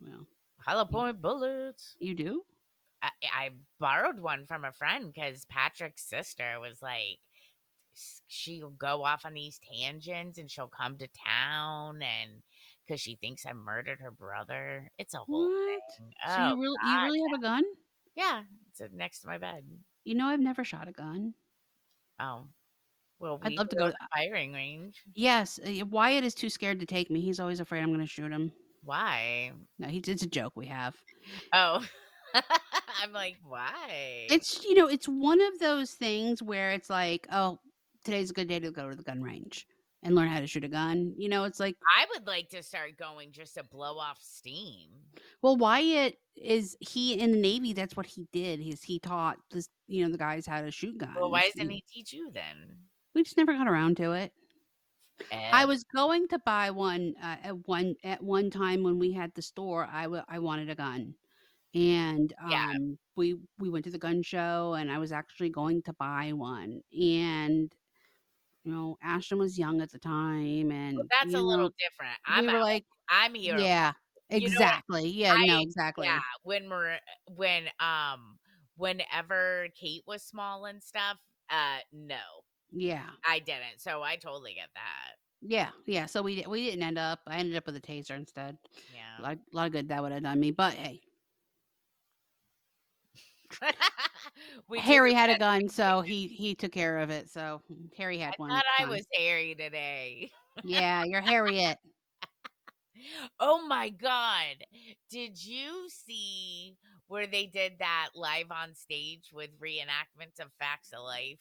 [0.00, 0.26] Well,
[0.58, 1.94] Hollow point bullets.
[2.00, 2.42] you do?
[3.02, 7.18] I, I borrowed one from a friend because Patrick's sister was like,
[8.26, 12.42] she'll go off on these tangents and she'll come to town and
[12.86, 14.90] because she thinks I murdered her brother.
[14.98, 15.80] It's a whole What?
[15.98, 16.12] thing.
[16.26, 17.64] So Oh, you really, you really have a gun?
[18.16, 19.64] Yeah, it's next to my bed.
[20.04, 21.34] You know, I've never shot a gun.
[22.20, 22.46] Oh,
[23.18, 25.02] well, I'd love to go to- the firing range.
[25.14, 27.20] Yes, uh, Wyatt is too scared to take me.
[27.20, 28.52] He's always afraid I'm going to shoot him.
[28.82, 29.52] Why?
[29.78, 30.94] No, he, it's a joke we have.
[31.52, 31.84] Oh,
[32.34, 34.26] I'm like, why?
[34.30, 37.58] It's you know, it's one of those things where it's like, oh,
[38.04, 39.66] today's a good day to go to the gun range
[40.06, 41.12] and learn how to shoot a gun.
[41.18, 44.90] You know, it's like, I would like to start going just to blow off steam.
[45.42, 47.72] well, Wyatt is he in the Navy?
[47.72, 48.60] That's what he did.
[48.60, 51.16] He's he taught this, you know, the guys how to shoot guns.
[51.16, 52.78] Well, why doesn't he teach you then?
[53.14, 54.32] We just never got around to it.
[55.32, 59.12] I Eh, was going to buy one uh, at one at one time when we
[59.12, 59.86] had the store.
[59.90, 61.14] I I wanted a gun,
[61.74, 62.74] and um, Yeah.
[63.16, 66.82] we we went to the gun show, and I was actually going to buy one,
[66.92, 67.72] and
[68.66, 72.18] you know, Ashton was young at the time, and well, that's a little different.
[72.28, 72.60] we I'm were out.
[72.60, 73.66] like, I'm here.
[73.66, 73.92] yeah,
[74.34, 78.38] You know exactly, yeah, no, exactly, Yeah, when Mar- when um
[78.76, 81.18] whenever Kate was small and stuff,
[81.50, 82.20] uh no,
[82.70, 83.80] yeah, I didn't.
[83.80, 85.16] So I totally get that.
[85.40, 86.06] yeah, yeah.
[86.06, 87.20] So we we didn't end up.
[87.26, 88.58] I ended up with a taser instead.
[89.18, 89.22] A Yeah.
[89.22, 91.05] a lot of good that would have done me, but hey, We
[94.80, 97.30] Harry had a gun, so he he took care of it.
[97.30, 97.62] So
[97.96, 98.50] Harry had I one.
[98.50, 100.30] thought I was Harry today.
[100.64, 101.78] Yeah, you're Harriet.
[103.38, 104.56] Oh my god.
[105.10, 106.76] Did you see
[107.08, 111.38] where they did that live on stage with reenactments of Facts of Life?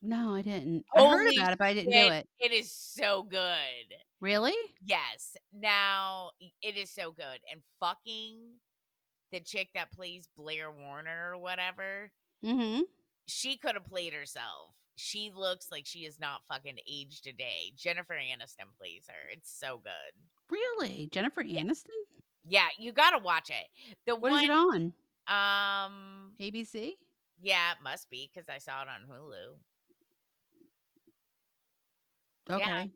[0.00, 0.84] No, I didn't.
[0.96, 2.28] I heard about it, but I didn't do it.
[2.38, 3.94] It is so good.
[4.20, 4.54] Really?
[4.84, 5.36] Yes.
[5.52, 6.30] Now
[6.62, 7.40] it is so good.
[7.50, 8.38] And fucking
[9.32, 12.10] the chick that plays Blair Warner or whatever,
[12.44, 12.82] Mm-hmm.
[13.26, 14.74] she could have played herself.
[14.96, 17.72] She looks like she is not fucking aged a day.
[17.76, 19.30] Jennifer Aniston plays her.
[19.32, 20.12] It's so good.
[20.50, 21.08] Really?
[21.12, 21.88] Jennifer Aniston?
[22.48, 23.66] Yeah, you gotta watch it.
[24.06, 24.92] The What one, is it on?
[25.28, 26.92] um, ABC?
[27.42, 29.56] yeah, it must be because I saw it on Hulu.
[32.50, 32.90] Okay.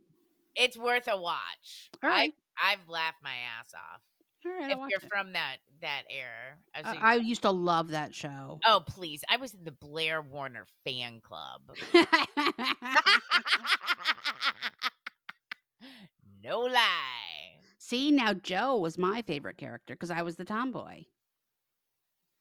[0.54, 1.90] It's worth a watch.
[2.02, 2.32] All right.
[2.56, 4.00] I I've laughed my ass off.
[4.44, 4.70] Right.
[4.70, 5.08] if you're it.
[5.08, 8.58] from that that era, in- I used to love that show.
[8.64, 11.60] oh please, I was in the Blair Warner fan club.
[16.42, 16.80] no lie.
[17.78, 21.04] See, now Jo was my favorite character because I was the tomboy.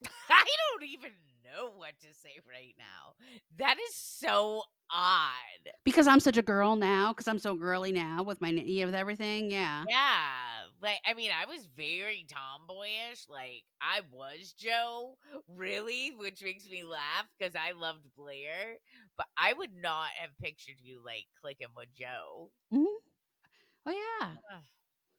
[0.29, 1.11] I don't even
[1.49, 3.13] know what to say right now.
[3.57, 5.73] That is so odd.
[5.83, 8.87] Because I'm such a girl now, because I'm so girly now with my, you know,
[8.87, 9.51] with everything.
[9.51, 9.83] Yeah.
[9.87, 10.67] Yeah.
[10.81, 13.27] Like, I mean, I was very tomboyish.
[13.29, 15.15] Like, I was Jo,
[15.47, 18.77] really, which makes me laugh because I loved Blair.
[19.17, 22.51] But I would not have pictured you, like, clicking with Jo.
[22.73, 22.85] Mm-hmm.
[23.85, 24.35] Oh, yeah.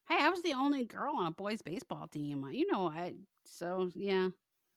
[0.09, 2.47] Hey, I was the only girl on a boys' baseball team.
[2.53, 3.15] You know, I,
[3.45, 4.31] so yeah.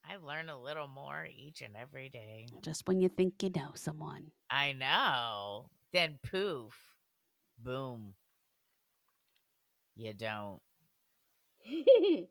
[0.08, 2.46] I learn a little more each and every day.
[2.62, 4.30] Just when you think you know someone.
[4.50, 5.70] I know.
[5.92, 6.74] Then poof,
[7.58, 8.14] boom.
[9.96, 10.60] You don't.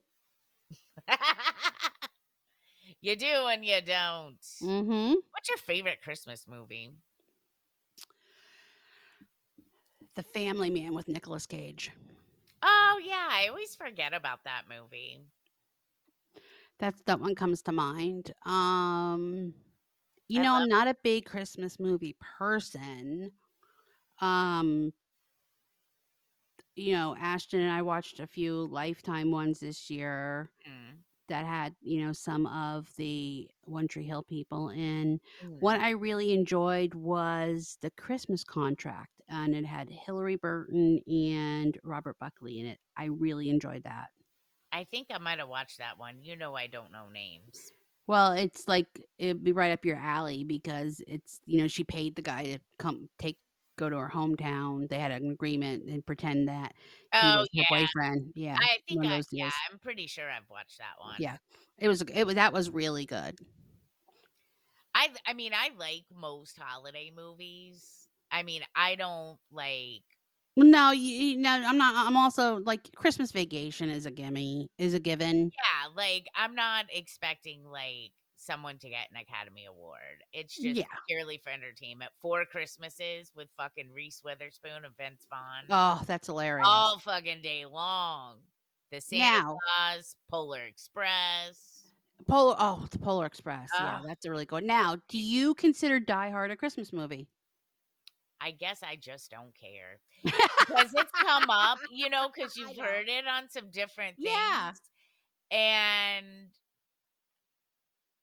[3.02, 4.40] you do and you don't.
[4.62, 5.14] mm-hmm.
[5.32, 6.92] What's your favorite Christmas movie?
[10.16, 11.92] The Family Man with Nicolas Cage.
[12.62, 15.22] Oh yeah, I always forget about that movie.
[16.84, 18.34] That's that one comes to mind.
[18.46, 19.56] Um,
[20.28, 23.32] you I know, love- I'm not a big Christmas movie person.
[24.22, 24.94] Um,
[26.76, 31.76] you know, Ashton and I watched a few Lifetime ones this year Mm, that had,
[31.82, 35.20] you know, some of the One Tree Hill people in.
[35.44, 35.60] mm.
[35.60, 42.18] What I really enjoyed was the Christmas contract, and it had Hilarie Burton and Robert
[42.20, 42.80] Buckley in it.
[42.98, 44.10] I really enjoyed that.
[44.74, 46.24] I think I might have watched that one.
[46.24, 47.72] You know, I don't know names.
[48.08, 52.16] Well, it's like it'd be right up your alley because it's you know she paid
[52.16, 53.38] the guy to come take
[53.78, 54.90] go to her hometown.
[54.90, 56.74] They had an agreement and pretend that
[57.12, 58.34] he Oh was her boyfriend.
[58.36, 59.52] Yeah, I think I, yeah.
[59.72, 61.16] I'm pretty sure I've watched that one.
[61.20, 61.38] yeah.
[61.78, 63.38] It was it was that was really good.
[64.94, 68.08] I I mean, I like most holiday movies.
[68.32, 70.04] I mean, I don't like
[70.56, 71.96] No, you, no, I'm not.
[72.08, 75.46] I'm also like Christmas Vacation is a gimme, is a given.
[75.56, 80.24] yeah, like I'm not expecting like someone to get an Academy Award.
[80.34, 80.84] It's just Yeah.
[81.08, 82.12] purely for entertainment.
[82.22, 86.68] Four Christmases with fucking Reese Witherspoon and Vince Vaughn Oh, that's hilarious.
[86.70, 88.40] all fucking day long.
[88.92, 91.80] The Santa Now- Claus, Polar Express.
[92.28, 93.70] Polar oh, the Polar Express.
[93.80, 94.64] Yeah, that's a really good.
[94.66, 97.28] Now, do you consider Die Hard a Christmas movie?
[98.44, 103.08] I guess I just don't care because it's come up, you know, because you've heard
[103.10, 104.30] it on some different things.
[104.30, 104.72] Yeah.
[105.52, 106.50] And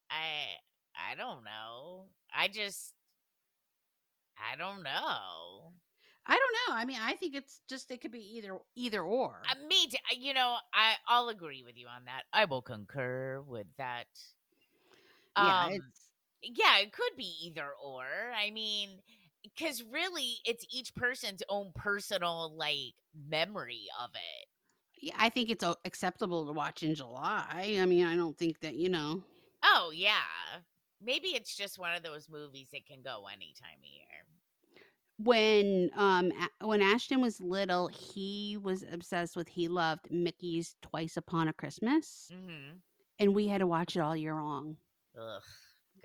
[0.09, 0.57] I
[0.95, 2.05] I don't know.
[2.33, 2.93] I just
[4.37, 5.73] I don't know.
[6.27, 6.75] I don't know.
[6.75, 9.41] I mean, I think it's just it could be either either or.
[9.49, 12.23] Uh, me, t- uh, you know, I I'll agree with you on that.
[12.33, 14.05] I will concur with that.
[15.37, 16.09] yeah, Um, it's
[16.43, 18.05] yeah, it could be either or.
[18.35, 19.01] I mean,
[19.55, 22.93] because really, it's each person's own personal like
[23.29, 24.47] memory of it.
[25.01, 27.77] yeah, I think it's acceptable to watch in July.
[27.79, 29.23] I mean, I don't think that, you know.
[29.63, 30.13] Oh yeah,
[31.03, 34.05] maybe it's just one of those movies that can go any time of year.
[35.17, 41.47] When um when Ashton was little, he was obsessed with he loved Mickey's Twice Upon
[41.47, 42.77] a Christmas, Mm-hmm.
[43.19, 44.77] and we had to watch it all year long.
[45.19, 45.41] Ugh.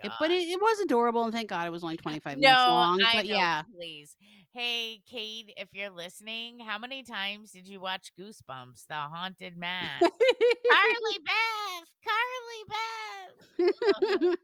[0.03, 2.63] It- but it, it was adorable, and thank God it was only 25 no, minutes
[2.67, 3.03] long.
[3.03, 4.17] I but know, yeah, please.
[4.53, 10.01] Hey, Kate, if you're listening, how many times did you watch Goosebumps, the haunted mask?
[10.01, 13.35] Carly Beth, Carly Beth.
[14.03, 14.35] Oh,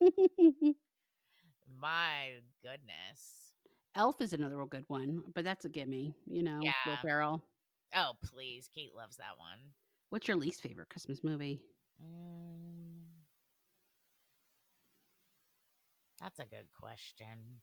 [0.00, 0.10] God,
[1.80, 3.52] my goodness.
[3.96, 7.00] Elf is another real good one, but that's a gimme, you know, with Will Yeah.
[7.02, 7.42] Ferrell.
[7.96, 9.58] Oh, please, Kate loves that one.
[10.10, 11.60] What's your least favorite Christmas movie?
[12.02, 13.03] Mm.
[16.20, 17.60] That's a good question.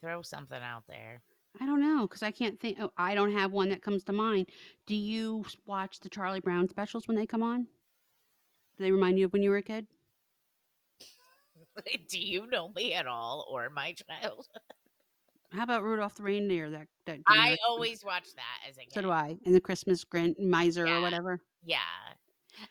[0.00, 1.22] Throw something out there.
[1.60, 2.78] I don't know because I can't think.
[2.80, 4.48] Oh, I don't have one that comes to mind.
[4.86, 7.62] Do you watch the Charlie Brown specials when they come on?
[8.78, 9.86] Do they remind you of when you were a kid?
[12.08, 14.46] Do you know me at all or my child?
[15.52, 16.70] How about Rudolph the Reindeer?
[16.70, 18.92] That that I always watch that as a kid.
[18.92, 19.36] so do I.
[19.44, 20.98] And the Christmas Grand Miser Yeah.
[20.98, 21.40] or whatever.
[21.64, 21.78] Yeah.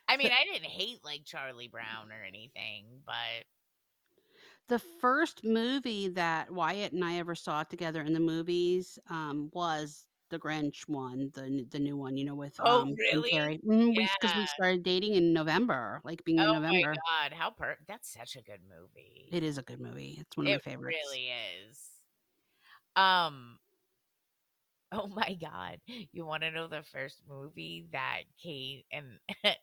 [0.08, 3.46] I mean, I didn't hate like Charlie Brown or anything, but
[4.68, 10.08] The first movie that Wyatt and I ever saw together in the movies um, was
[10.30, 12.16] the Grinch one, the the new one.
[12.18, 13.32] You know, with Oh, um, really?
[13.32, 13.60] Carrey.
[13.64, 17.02] Mhm, we because we started dating in November, like being in November.
[17.02, 19.32] oh my god, how per that's such a good movie.
[19.32, 20.18] It is a good movie.
[20.20, 20.98] It's one of it my favorites.
[21.08, 22.02] really is.
[22.96, 23.60] Um
[24.92, 25.80] Oh my god.
[26.12, 29.20] You want to know the first movie that Kate and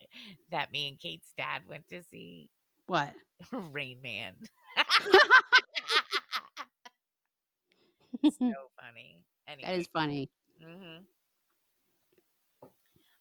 [0.51, 2.49] that me and Kate's dad went to see?
[2.87, 3.13] What?
[3.53, 4.35] Rain Man.
[8.25, 9.21] so funny.
[9.49, 9.69] Anyway.
[9.69, 10.31] That is funny.
[10.63, 10.99] hmm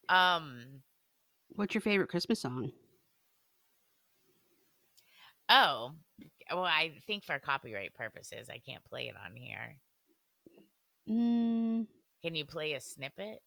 [0.08, 0.82] Um.
[1.56, 2.72] What's your favorite Christmas song?
[5.48, 5.92] Oh.
[6.50, 9.76] Well, I think for copyright purposes, I can't play it on here.
[11.08, 11.86] Mm,
[12.26, 13.40] Can you play a snippet?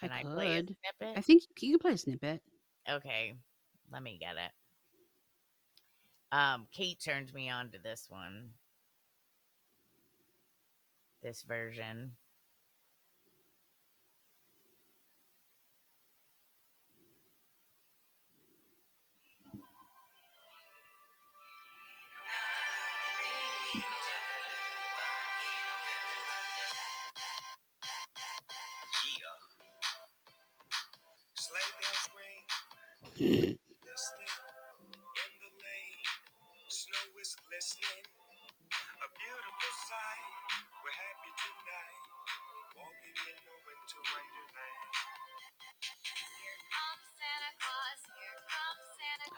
[0.00, 0.76] I Can I, play a could.
[0.98, 1.18] snippet?
[1.18, 2.40] I think you can play a snippet.
[2.90, 3.34] okay,
[3.92, 4.50] let me get it.
[6.34, 8.48] Um, Kate turned me on to this one.
[11.22, 12.12] This version.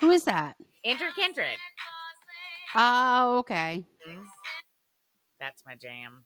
[0.00, 0.56] Who is that?
[0.84, 1.58] Anna Kendrick.
[2.72, 3.84] Claus, Oh, okay.
[5.40, 6.24] That's my jam.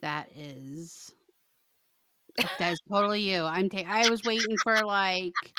[0.00, 1.09] That is
[2.60, 3.42] that is totally you.
[3.42, 5.54] I'm ta- I was waiting for like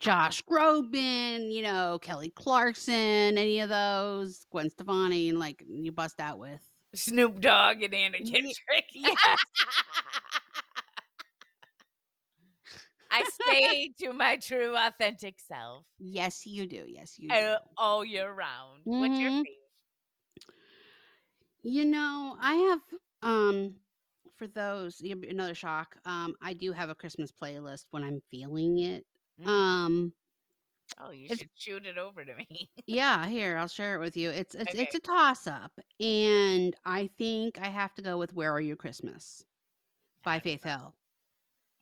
[0.00, 2.94] Josh Groban, you know, Kelly Clarkson,
[3.38, 6.60] any of those, Gwen Stefani, and like you bust out with.
[6.94, 8.54] Snoop Dogg and Anna Kendrick.
[8.94, 9.16] yes.
[13.10, 16.84] I stay to my true, authentic self Yes, you do.
[16.86, 17.34] Yes, you do.
[17.34, 18.82] uh, all year round.
[18.84, 19.44] What's your Mhm.
[19.44, 19.58] favorite?
[21.62, 22.80] You know, I have
[23.22, 23.76] um
[24.42, 25.96] for those another shock.
[26.04, 29.06] Um, I do have a Christmas playlist when I'm feeling it.
[29.38, 29.46] Mm.
[29.48, 30.14] Um,
[30.98, 32.70] Oh, you should shoot it over to me.
[32.86, 34.30] yeah, here I'll share it with you.
[34.30, 38.52] It's it's it's a toss up, and I think I have to go with "Where
[38.52, 39.44] Are You Christmas"
[40.24, 40.70] by Faith know.
[40.70, 40.94] Hill.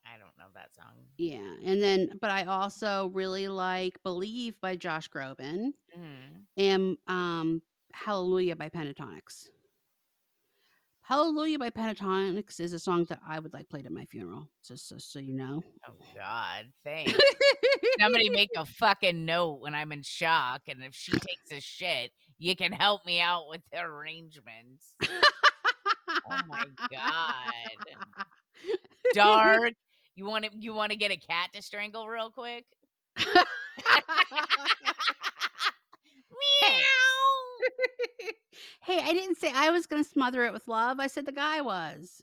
[0.05, 0.95] I don't know that song.
[1.19, 6.47] Yeah, and then but I also really like "Believe" by Josh Groban Mhm.
[6.57, 7.63] and um,
[7.95, 9.49] "Hallelujah" by Pentatonix.
[11.11, 14.49] "Hallelujah" by Pentatonix is a song that I would like played at my funeral.
[14.65, 15.61] Just so, so you know.
[15.89, 17.19] Oh God, thanks.
[17.99, 22.13] Somebody make a fucking note when I'm in shock, and if she takes a shit,
[22.39, 24.95] you can help me out with the arrangements.
[25.03, 27.97] Oh my god,
[29.13, 29.73] dark.
[30.15, 32.67] You want to you want to get a cat to strangle real quick?
[33.17, 33.35] Meow.
[38.83, 41.01] Hey, I didn't say I was going to smother it with love.
[41.01, 42.23] I said the guy was.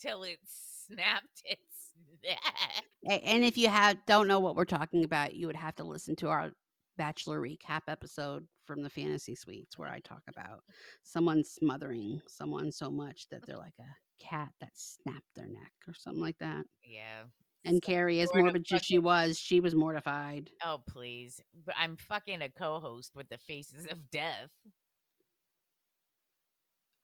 [0.00, 0.38] Till it
[0.86, 3.22] snapped its neck.
[3.24, 6.16] And if you have don't know what we're talking about, you would have to listen
[6.16, 6.50] to our
[6.96, 10.62] bachelor recap episode from the fantasy suites where I talk about
[11.02, 15.94] someone smothering someone so much that they're like a cat that snapped their neck or
[15.94, 16.66] something like that.
[16.84, 17.22] Yeah.
[17.64, 20.50] And Keri, as morbid as she was, she was mortified.
[20.64, 24.50] Oh please, but I'm fucking a co-host with the Faces of Death.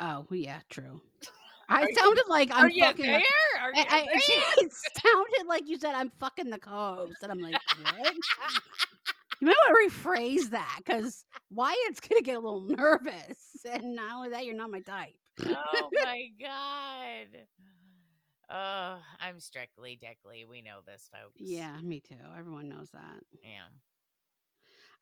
[0.01, 1.01] Oh, yeah, true.
[1.69, 3.07] I Are you- sounded like I'm you fucking.
[3.07, 3.15] there?
[3.61, 4.07] Are you I, I,
[4.59, 4.73] it
[5.03, 7.57] sounded like you said I'm fucking the co-host, and I'm like,
[7.99, 8.15] what?
[9.39, 13.37] You might want to rephrase that because Wyatt's gonna get a little nervous,
[13.71, 15.13] and not only that, you're not my type.
[15.45, 17.45] oh my god.
[18.49, 20.47] Oh, I'm strictly dickly.
[20.49, 21.35] We know this, folks.
[21.39, 22.15] Yeah, me too.
[22.39, 23.21] Everyone knows that.
[23.43, 23.67] Yeah.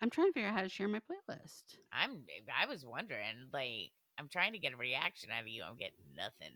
[0.03, 1.63] I'm trying to figure out how to share my playlist.
[1.93, 5.63] I'm eh, I was wondering, like, I'm trying to get a reaction out of you.
[5.63, 6.55] I'm getting nothing.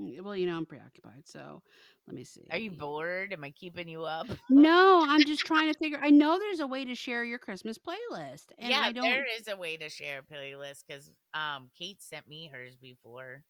[0.00, 1.62] Mm, Well, you know, I'm preoccupied, so
[2.06, 2.46] let me see.
[2.50, 3.32] Are you bored?
[3.32, 4.28] Am I keeping you up?
[4.50, 5.98] No, I'm just trying to figure.
[6.02, 9.04] I know there's a way to share your Christmas playlist, and yeah, I don't.
[9.04, 13.44] there is a way to share a playlist because um Kate sent me hers before.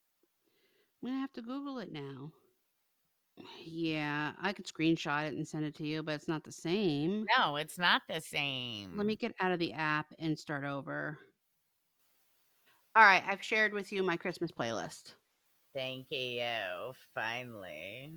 [1.02, 2.32] I'm gonna have to Google it now.
[3.64, 7.26] Yeah, I could screenshot it and send it to you, but it's not the same.
[7.36, 8.96] No, it's not the same.
[8.96, 11.18] Let me get out of the app and start over.
[12.98, 15.14] All right, I've shared with you my Christmas playlist.
[15.72, 16.42] Thank you.
[17.14, 18.12] Finally.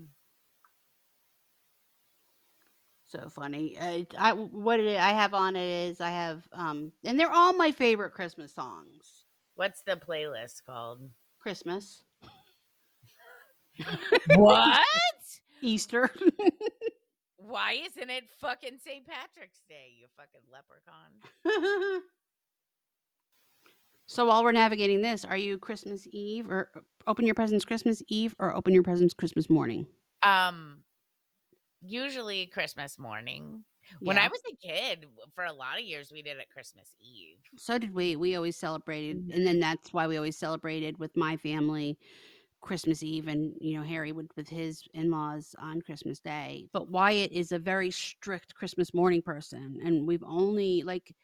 [3.05, 3.77] So funny.
[3.77, 7.53] Uh, I what it, I have on it is I have um, and they're all
[7.53, 9.25] my favorite Christmas songs.
[9.53, 11.07] What's the playlist called?
[11.39, 12.01] Christmas,
[14.35, 14.83] What?
[15.61, 16.09] Easter.
[17.37, 19.05] Why isn't it fucking St.
[19.05, 22.01] Patrick's Day, you fucking leprechaun?
[24.11, 26.69] so while we're navigating this, are you Christmas Eve or
[27.07, 29.87] open your presents Christmas Eve or open your presents Christmas morning?
[30.21, 30.79] Um
[31.81, 33.63] usually Christmas morning.
[34.01, 37.37] When I was a kid, for a lot of years we did it Christmas Eve.
[37.57, 38.17] So did we.
[38.17, 39.33] We always celebrated, Mhm.
[39.35, 41.97] and then that's why we always celebrated with my family
[42.59, 46.67] Christmas Eve, and you know Harry would with his in-laws on Christmas Day.
[46.73, 51.15] But Wyatt is a very strict Christmas morning person, and we've only like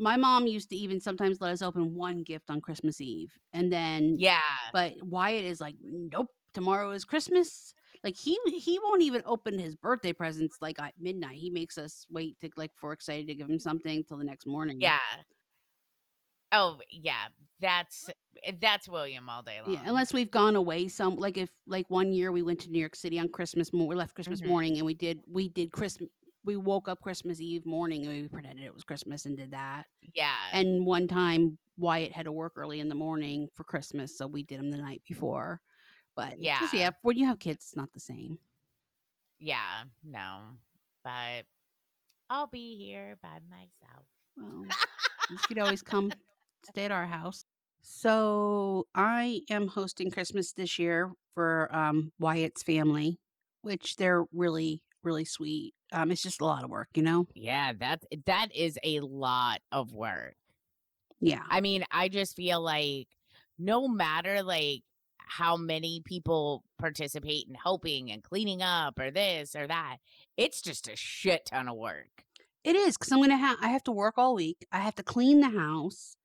[0.00, 3.72] my mom used to even sometimes let us open one gift on Christmas Eve, and
[3.72, 4.40] then Yeah.
[4.72, 7.74] but Wyatt is like, nope, tomorrow is Christmas.
[8.02, 11.36] Like he he won't even open his birthday presents like at midnight.
[11.36, 14.46] He makes us wait to like for excited to give him something till the next
[14.46, 14.80] morning.
[14.80, 14.98] Yeah.
[16.52, 17.26] Oh, yeah.
[17.60, 18.08] That's
[18.60, 19.74] that's William all day long.
[19.74, 22.78] Yeah, unless we've gone away some like if like one year we went to New
[22.78, 24.48] York City on Christmas mo- we left Christmas Mhm.
[24.48, 26.08] morning and we did we did Christmas
[26.44, 29.86] we woke up Christmas Eve morning and we pretended it was Christmas and did that.
[30.14, 30.34] yeah.
[30.52, 34.42] And one time Wyatt had to work early in the morning for Christmas, so we
[34.42, 35.60] did him the night before.
[36.16, 36.68] But Yeah.
[36.72, 38.38] yeah, when you have kids, it's not the same.
[39.38, 39.84] yeah.
[40.04, 40.40] No.
[41.04, 41.44] But
[42.28, 44.06] I'll be here by myself.
[44.36, 44.64] Well,
[45.30, 46.12] you could always come
[46.68, 47.44] stay at our house.
[47.82, 53.18] So I am hosting Christmas this year for um, Wyatt's family,
[53.62, 55.72] which they're really, really sweet.
[55.92, 57.26] Um, it's just a lot of work, you know.
[57.34, 60.36] Yeah, that that is a lot of work.
[61.20, 63.08] Yeah, I mean, I just feel like
[63.58, 64.82] no matter like
[65.18, 69.98] how many people participate in helping and cleaning up or this or that,
[70.36, 72.24] it's just a shit ton of work.
[72.64, 74.66] it is because I'm gonna have I have to work all week.
[74.72, 76.16] I have to clean the house,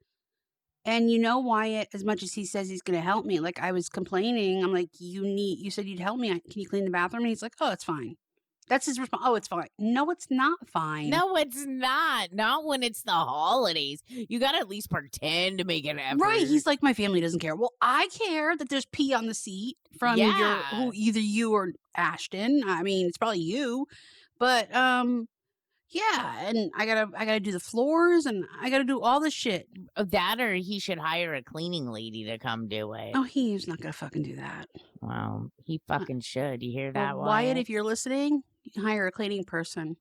[0.86, 3.72] and you know Wyatt, as much as he says he's gonna help me, like I
[3.72, 5.60] was complaining, I'm like, you need.
[5.60, 6.30] You said you'd help me.
[6.30, 7.24] Can you clean the bathroom?
[7.24, 8.16] And he's like, oh, it's fine.
[8.68, 9.24] That's his response.
[9.26, 9.68] Oh, it's fine.
[9.78, 11.10] No, it's not fine.
[11.12, 12.34] No, it's not.
[12.34, 14.02] Not when it's the holidays.
[14.08, 16.18] You got to at least pretend to make an effort.
[16.20, 16.48] Right.
[16.48, 17.56] He's like, my family doesn't care.
[17.56, 20.38] Well, I care that there's pee on the seat from Yeah.
[20.38, 22.64] your who either you or Ashton.
[22.66, 23.86] I mean, it's probably you.
[24.40, 25.28] But um,
[25.90, 29.34] Yeah, and I gotta I gotta do the floors and I gotta do all this
[29.34, 29.68] shit.
[29.96, 33.12] Uh, That or he should hire a cleaning lady to come do it.
[33.14, 34.66] Oh, he's not gonna fucking do that.
[35.02, 36.64] Well, he fucking should.
[36.64, 37.46] You hear that, Well, Wyatt?
[37.46, 38.42] Wyatt, if you're listening,
[38.78, 39.98] hire a cleaning person.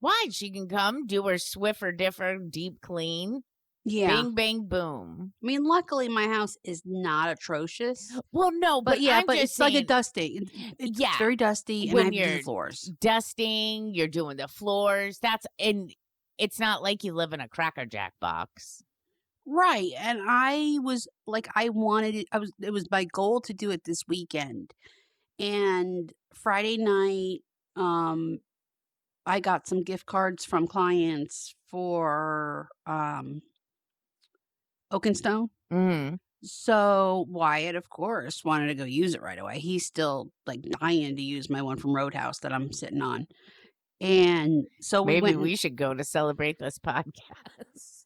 [0.00, 0.28] Why?
[0.30, 3.42] She can come do her Swiffer Differ deep clean.
[3.84, 4.22] Yeah.
[4.22, 5.32] Bing, bang, boom.
[5.42, 8.12] I mean, luckily my house is not atrocious.
[8.30, 10.50] Well, no, But, but, yeah, I'm but it's like a saying, dusting.
[10.78, 12.92] It's, Yeah, very dusty, and when I have to do the you're floors.
[13.00, 15.18] dusting, you're doing the floors.
[15.22, 15.94] That's and
[16.36, 18.82] it's not like you live in a Cracker Jack box.
[19.46, 19.90] Right.
[19.98, 23.70] And I was like I wanted it I was it was my goal to do
[23.70, 24.72] it this weekend.
[25.38, 27.40] And Friday night
[27.76, 28.38] um
[29.26, 33.42] I got some gift cards from clients for um
[34.92, 35.48] Oakenstone.
[35.72, 36.18] Mm.
[36.42, 39.58] So Wyatt, of course, wanted to go use it right away.
[39.58, 43.26] He's still like dying to use my one from Roadhouse that I'm sitting on.
[44.00, 48.04] And so we Maybe went we should go to celebrate this podcast.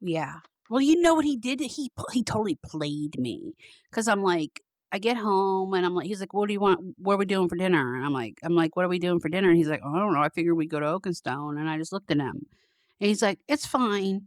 [0.00, 0.34] Yeah.
[0.68, 1.60] Well, you know what he did?
[1.60, 3.54] He he totally played me
[3.90, 4.60] because I'm like,
[4.96, 6.80] I get home and I'm like, he's like, what do you want?
[6.96, 7.96] What are we doing for dinner?
[7.96, 9.50] And I'm like, I'm like, what are we doing for dinner?
[9.50, 10.22] And he's like, oh, I don't know.
[10.22, 11.60] I figured we'd go to Oakenstone.
[11.60, 12.46] And I just looked at him,
[12.98, 14.22] and he's like, it's fine.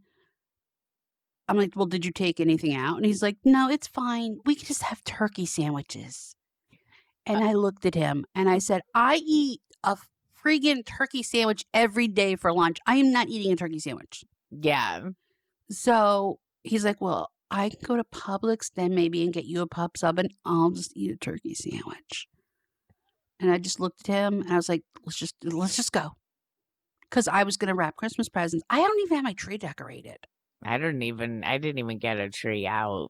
[1.47, 2.97] I'm like, well, did you take anything out?
[2.97, 4.37] And he's like, no, it's fine.
[4.45, 6.35] We can just have turkey sandwiches.
[7.25, 9.97] And uh I looked at him and I said, I eat a
[10.45, 12.77] friggin' turkey sandwich every day for lunch.
[12.85, 14.23] I am not eating a turkey sandwich.
[14.51, 15.09] Yeah.
[15.71, 19.67] So he's like, Well, I can go to Publix then maybe and get you a
[19.67, 22.27] pub sub and I'll just eat a turkey sandwich.
[23.39, 26.11] And I just looked at him and I was like, Let's just let's just go.
[27.09, 28.63] Cause I was gonna wrap Christmas presents.
[28.69, 30.17] I don't even have my tree decorated.
[30.63, 33.09] I don't even I didn't even get a tree out.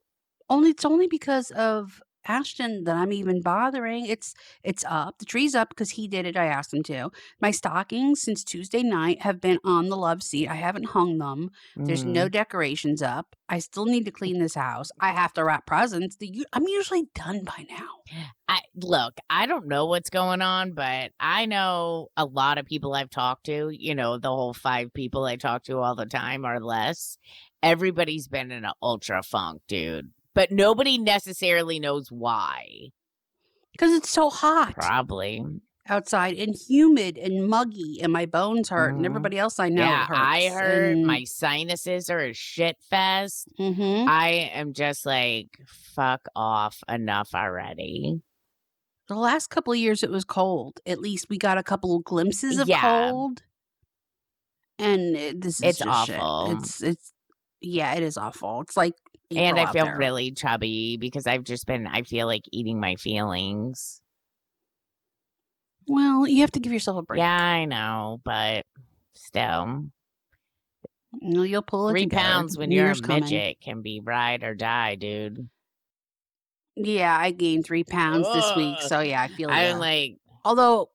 [0.50, 4.06] Only it's only because of Ashton that I'm even bothering.
[4.06, 5.18] It's it's up.
[5.18, 6.38] The tree's up because he did it.
[6.38, 7.10] I asked him to.
[7.42, 10.48] My stockings since Tuesday night have been on the love seat.
[10.48, 11.50] I haven't hung them.
[11.76, 12.32] There's no mm.
[12.32, 13.36] decorations up.
[13.50, 14.92] I still need to clean this house.
[15.00, 16.18] I have to wrap presents.
[16.18, 18.00] The, I'm usually done by now.
[18.48, 22.94] I look, I don't know what's going on, but I know a lot of people
[22.94, 26.46] I've talked to, you know, the whole five people I talk to all the time
[26.46, 27.18] or less.
[27.62, 30.12] Everybody's been in an ultra funk, dude.
[30.36, 32.90] But nobody necessarily knows why.
[33.72, 35.44] Because it's so hot Probably.
[35.88, 39.06] outside and humid and muggy, and my bones hurt, and Mhm.
[39.06, 40.20] everybody else I know yeah, hurts.
[40.22, 43.50] I heard and- my sinuses are a shit fest.
[43.60, 44.08] Mhm.
[44.08, 48.22] I am just like, fuck off enough already.
[49.08, 50.80] The last couple of years, it was cold.
[50.86, 53.10] At least we got a couple of glimpses of Yeah.
[53.10, 53.42] cold.
[54.78, 56.20] And it- this is It's just shit.
[56.20, 56.58] awful.
[56.60, 57.14] It's it's
[57.62, 58.62] yeah, it is awful.
[58.62, 58.94] It's like
[59.36, 59.98] and I feel there.
[59.98, 64.02] really chubby because I've just been, I feel like eating my feelings.
[65.88, 66.28] well.
[66.28, 67.20] You have to give yourself a break.
[67.20, 68.66] Yeah, I know, but
[69.14, 69.86] still,
[71.22, 72.22] you'll pull it three together.
[72.24, 73.24] pounds when New you're Year's a coming.
[73.24, 75.50] midget can be ride or die, dude.
[76.76, 79.50] Yeah, I gained three pounds this week, so yeah, I feel.
[79.52, 80.92] I'm like, although,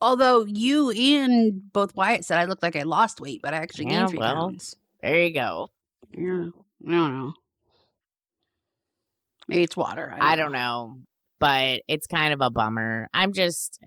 [0.00, 3.86] although you and both Wyatt said I looked like I lost weight, but I actually
[3.86, 4.34] Yeah, gained three well.
[4.34, 4.76] pounds.
[5.02, 5.70] there you go.
[6.12, 6.50] Yeah,
[6.86, 7.32] I don't know.
[9.48, 10.14] Maybe it's water.
[10.20, 10.96] I don't know,
[11.40, 13.08] but it's kind of a bummer.
[13.12, 13.80] I'm just,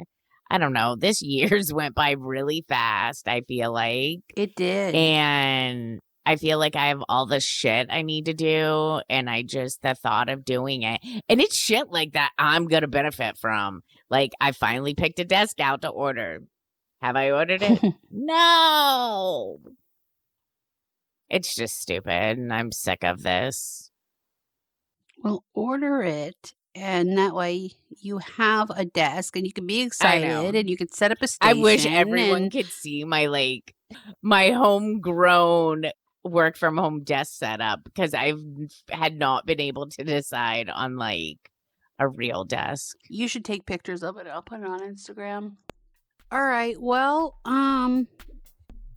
[0.52, 0.96] I don't know.
[0.98, 3.28] This year's went by really fast.
[3.28, 4.94] I feel like, It did.
[4.94, 9.42] and I feel like I have all the shit I need to do, and I
[9.44, 13.82] just the thought of doing it, and it's shit like that I'm gonna benefit from.
[14.10, 16.40] Like I finally picked a desk out to order.
[17.02, 17.94] Have I ordered it?
[18.12, 19.60] no.
[21.34, 23.90] It's just stupid, and I'm sick of this.
[25.24, 27.72] well, order it, and that way
[28.02, 31.28] you have a desk, and you can be excited, and you can set up a
[31.28, 31.58] station.
[31.58, 33.74] I wish everyone and- could see my like
[34.22, 35.86] my homegrown
[36.24, 38.42] work from home desk setup because I've
[38.90, 41.50] had not been able to decide on like
[41.98, 42.96] a real desk.
[43.10, 44.28] You should take pictures of it.
[44.28, 45.56] I'll put it on Instagram.
[46.32, 46.80] All right.
[46.80, 48.08] Well, um,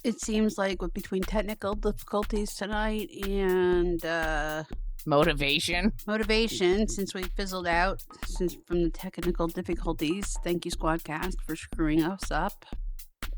[0.06, 4.62] it seems like with between technical difficulties tonight and uh
[5.08, 5.92] Motivation.
[6.06, 12.02] motivation, since we fizzled out since from the technical difficulties, thank you Squadcast for screwing
[12.02, 12.64] us up,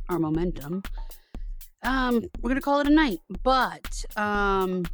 [0.08, 0.82] our momentum.
[1.82, 4.84] Um, we're gonna call it a night, but um,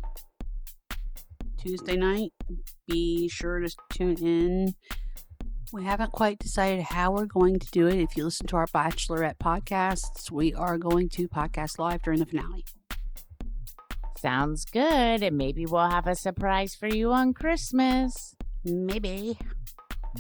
[1.59, 2.33] Tuesday night,
[2.89, 4.75] be sure to tune in.
[5.73, 7.97] We haven't quite decided how we're going to do it.
[7.97, 12.27] If you listen to our Bachelorette podcasts, we are going to podcast live during the
[12.27, 12.65] finale.
[14.19, 15.23] Sounds good.
[15.23, 18.37] And maybe we'll have a surprise for you on Christmas.
[18.65, 19.37] Maybe.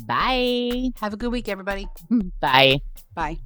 [0.07, 0.90] Bye.
[1.01, 1.86] Have a good week, everybody.
[2.40, 2.80] Bye.
[3.14, 3.38] Bye.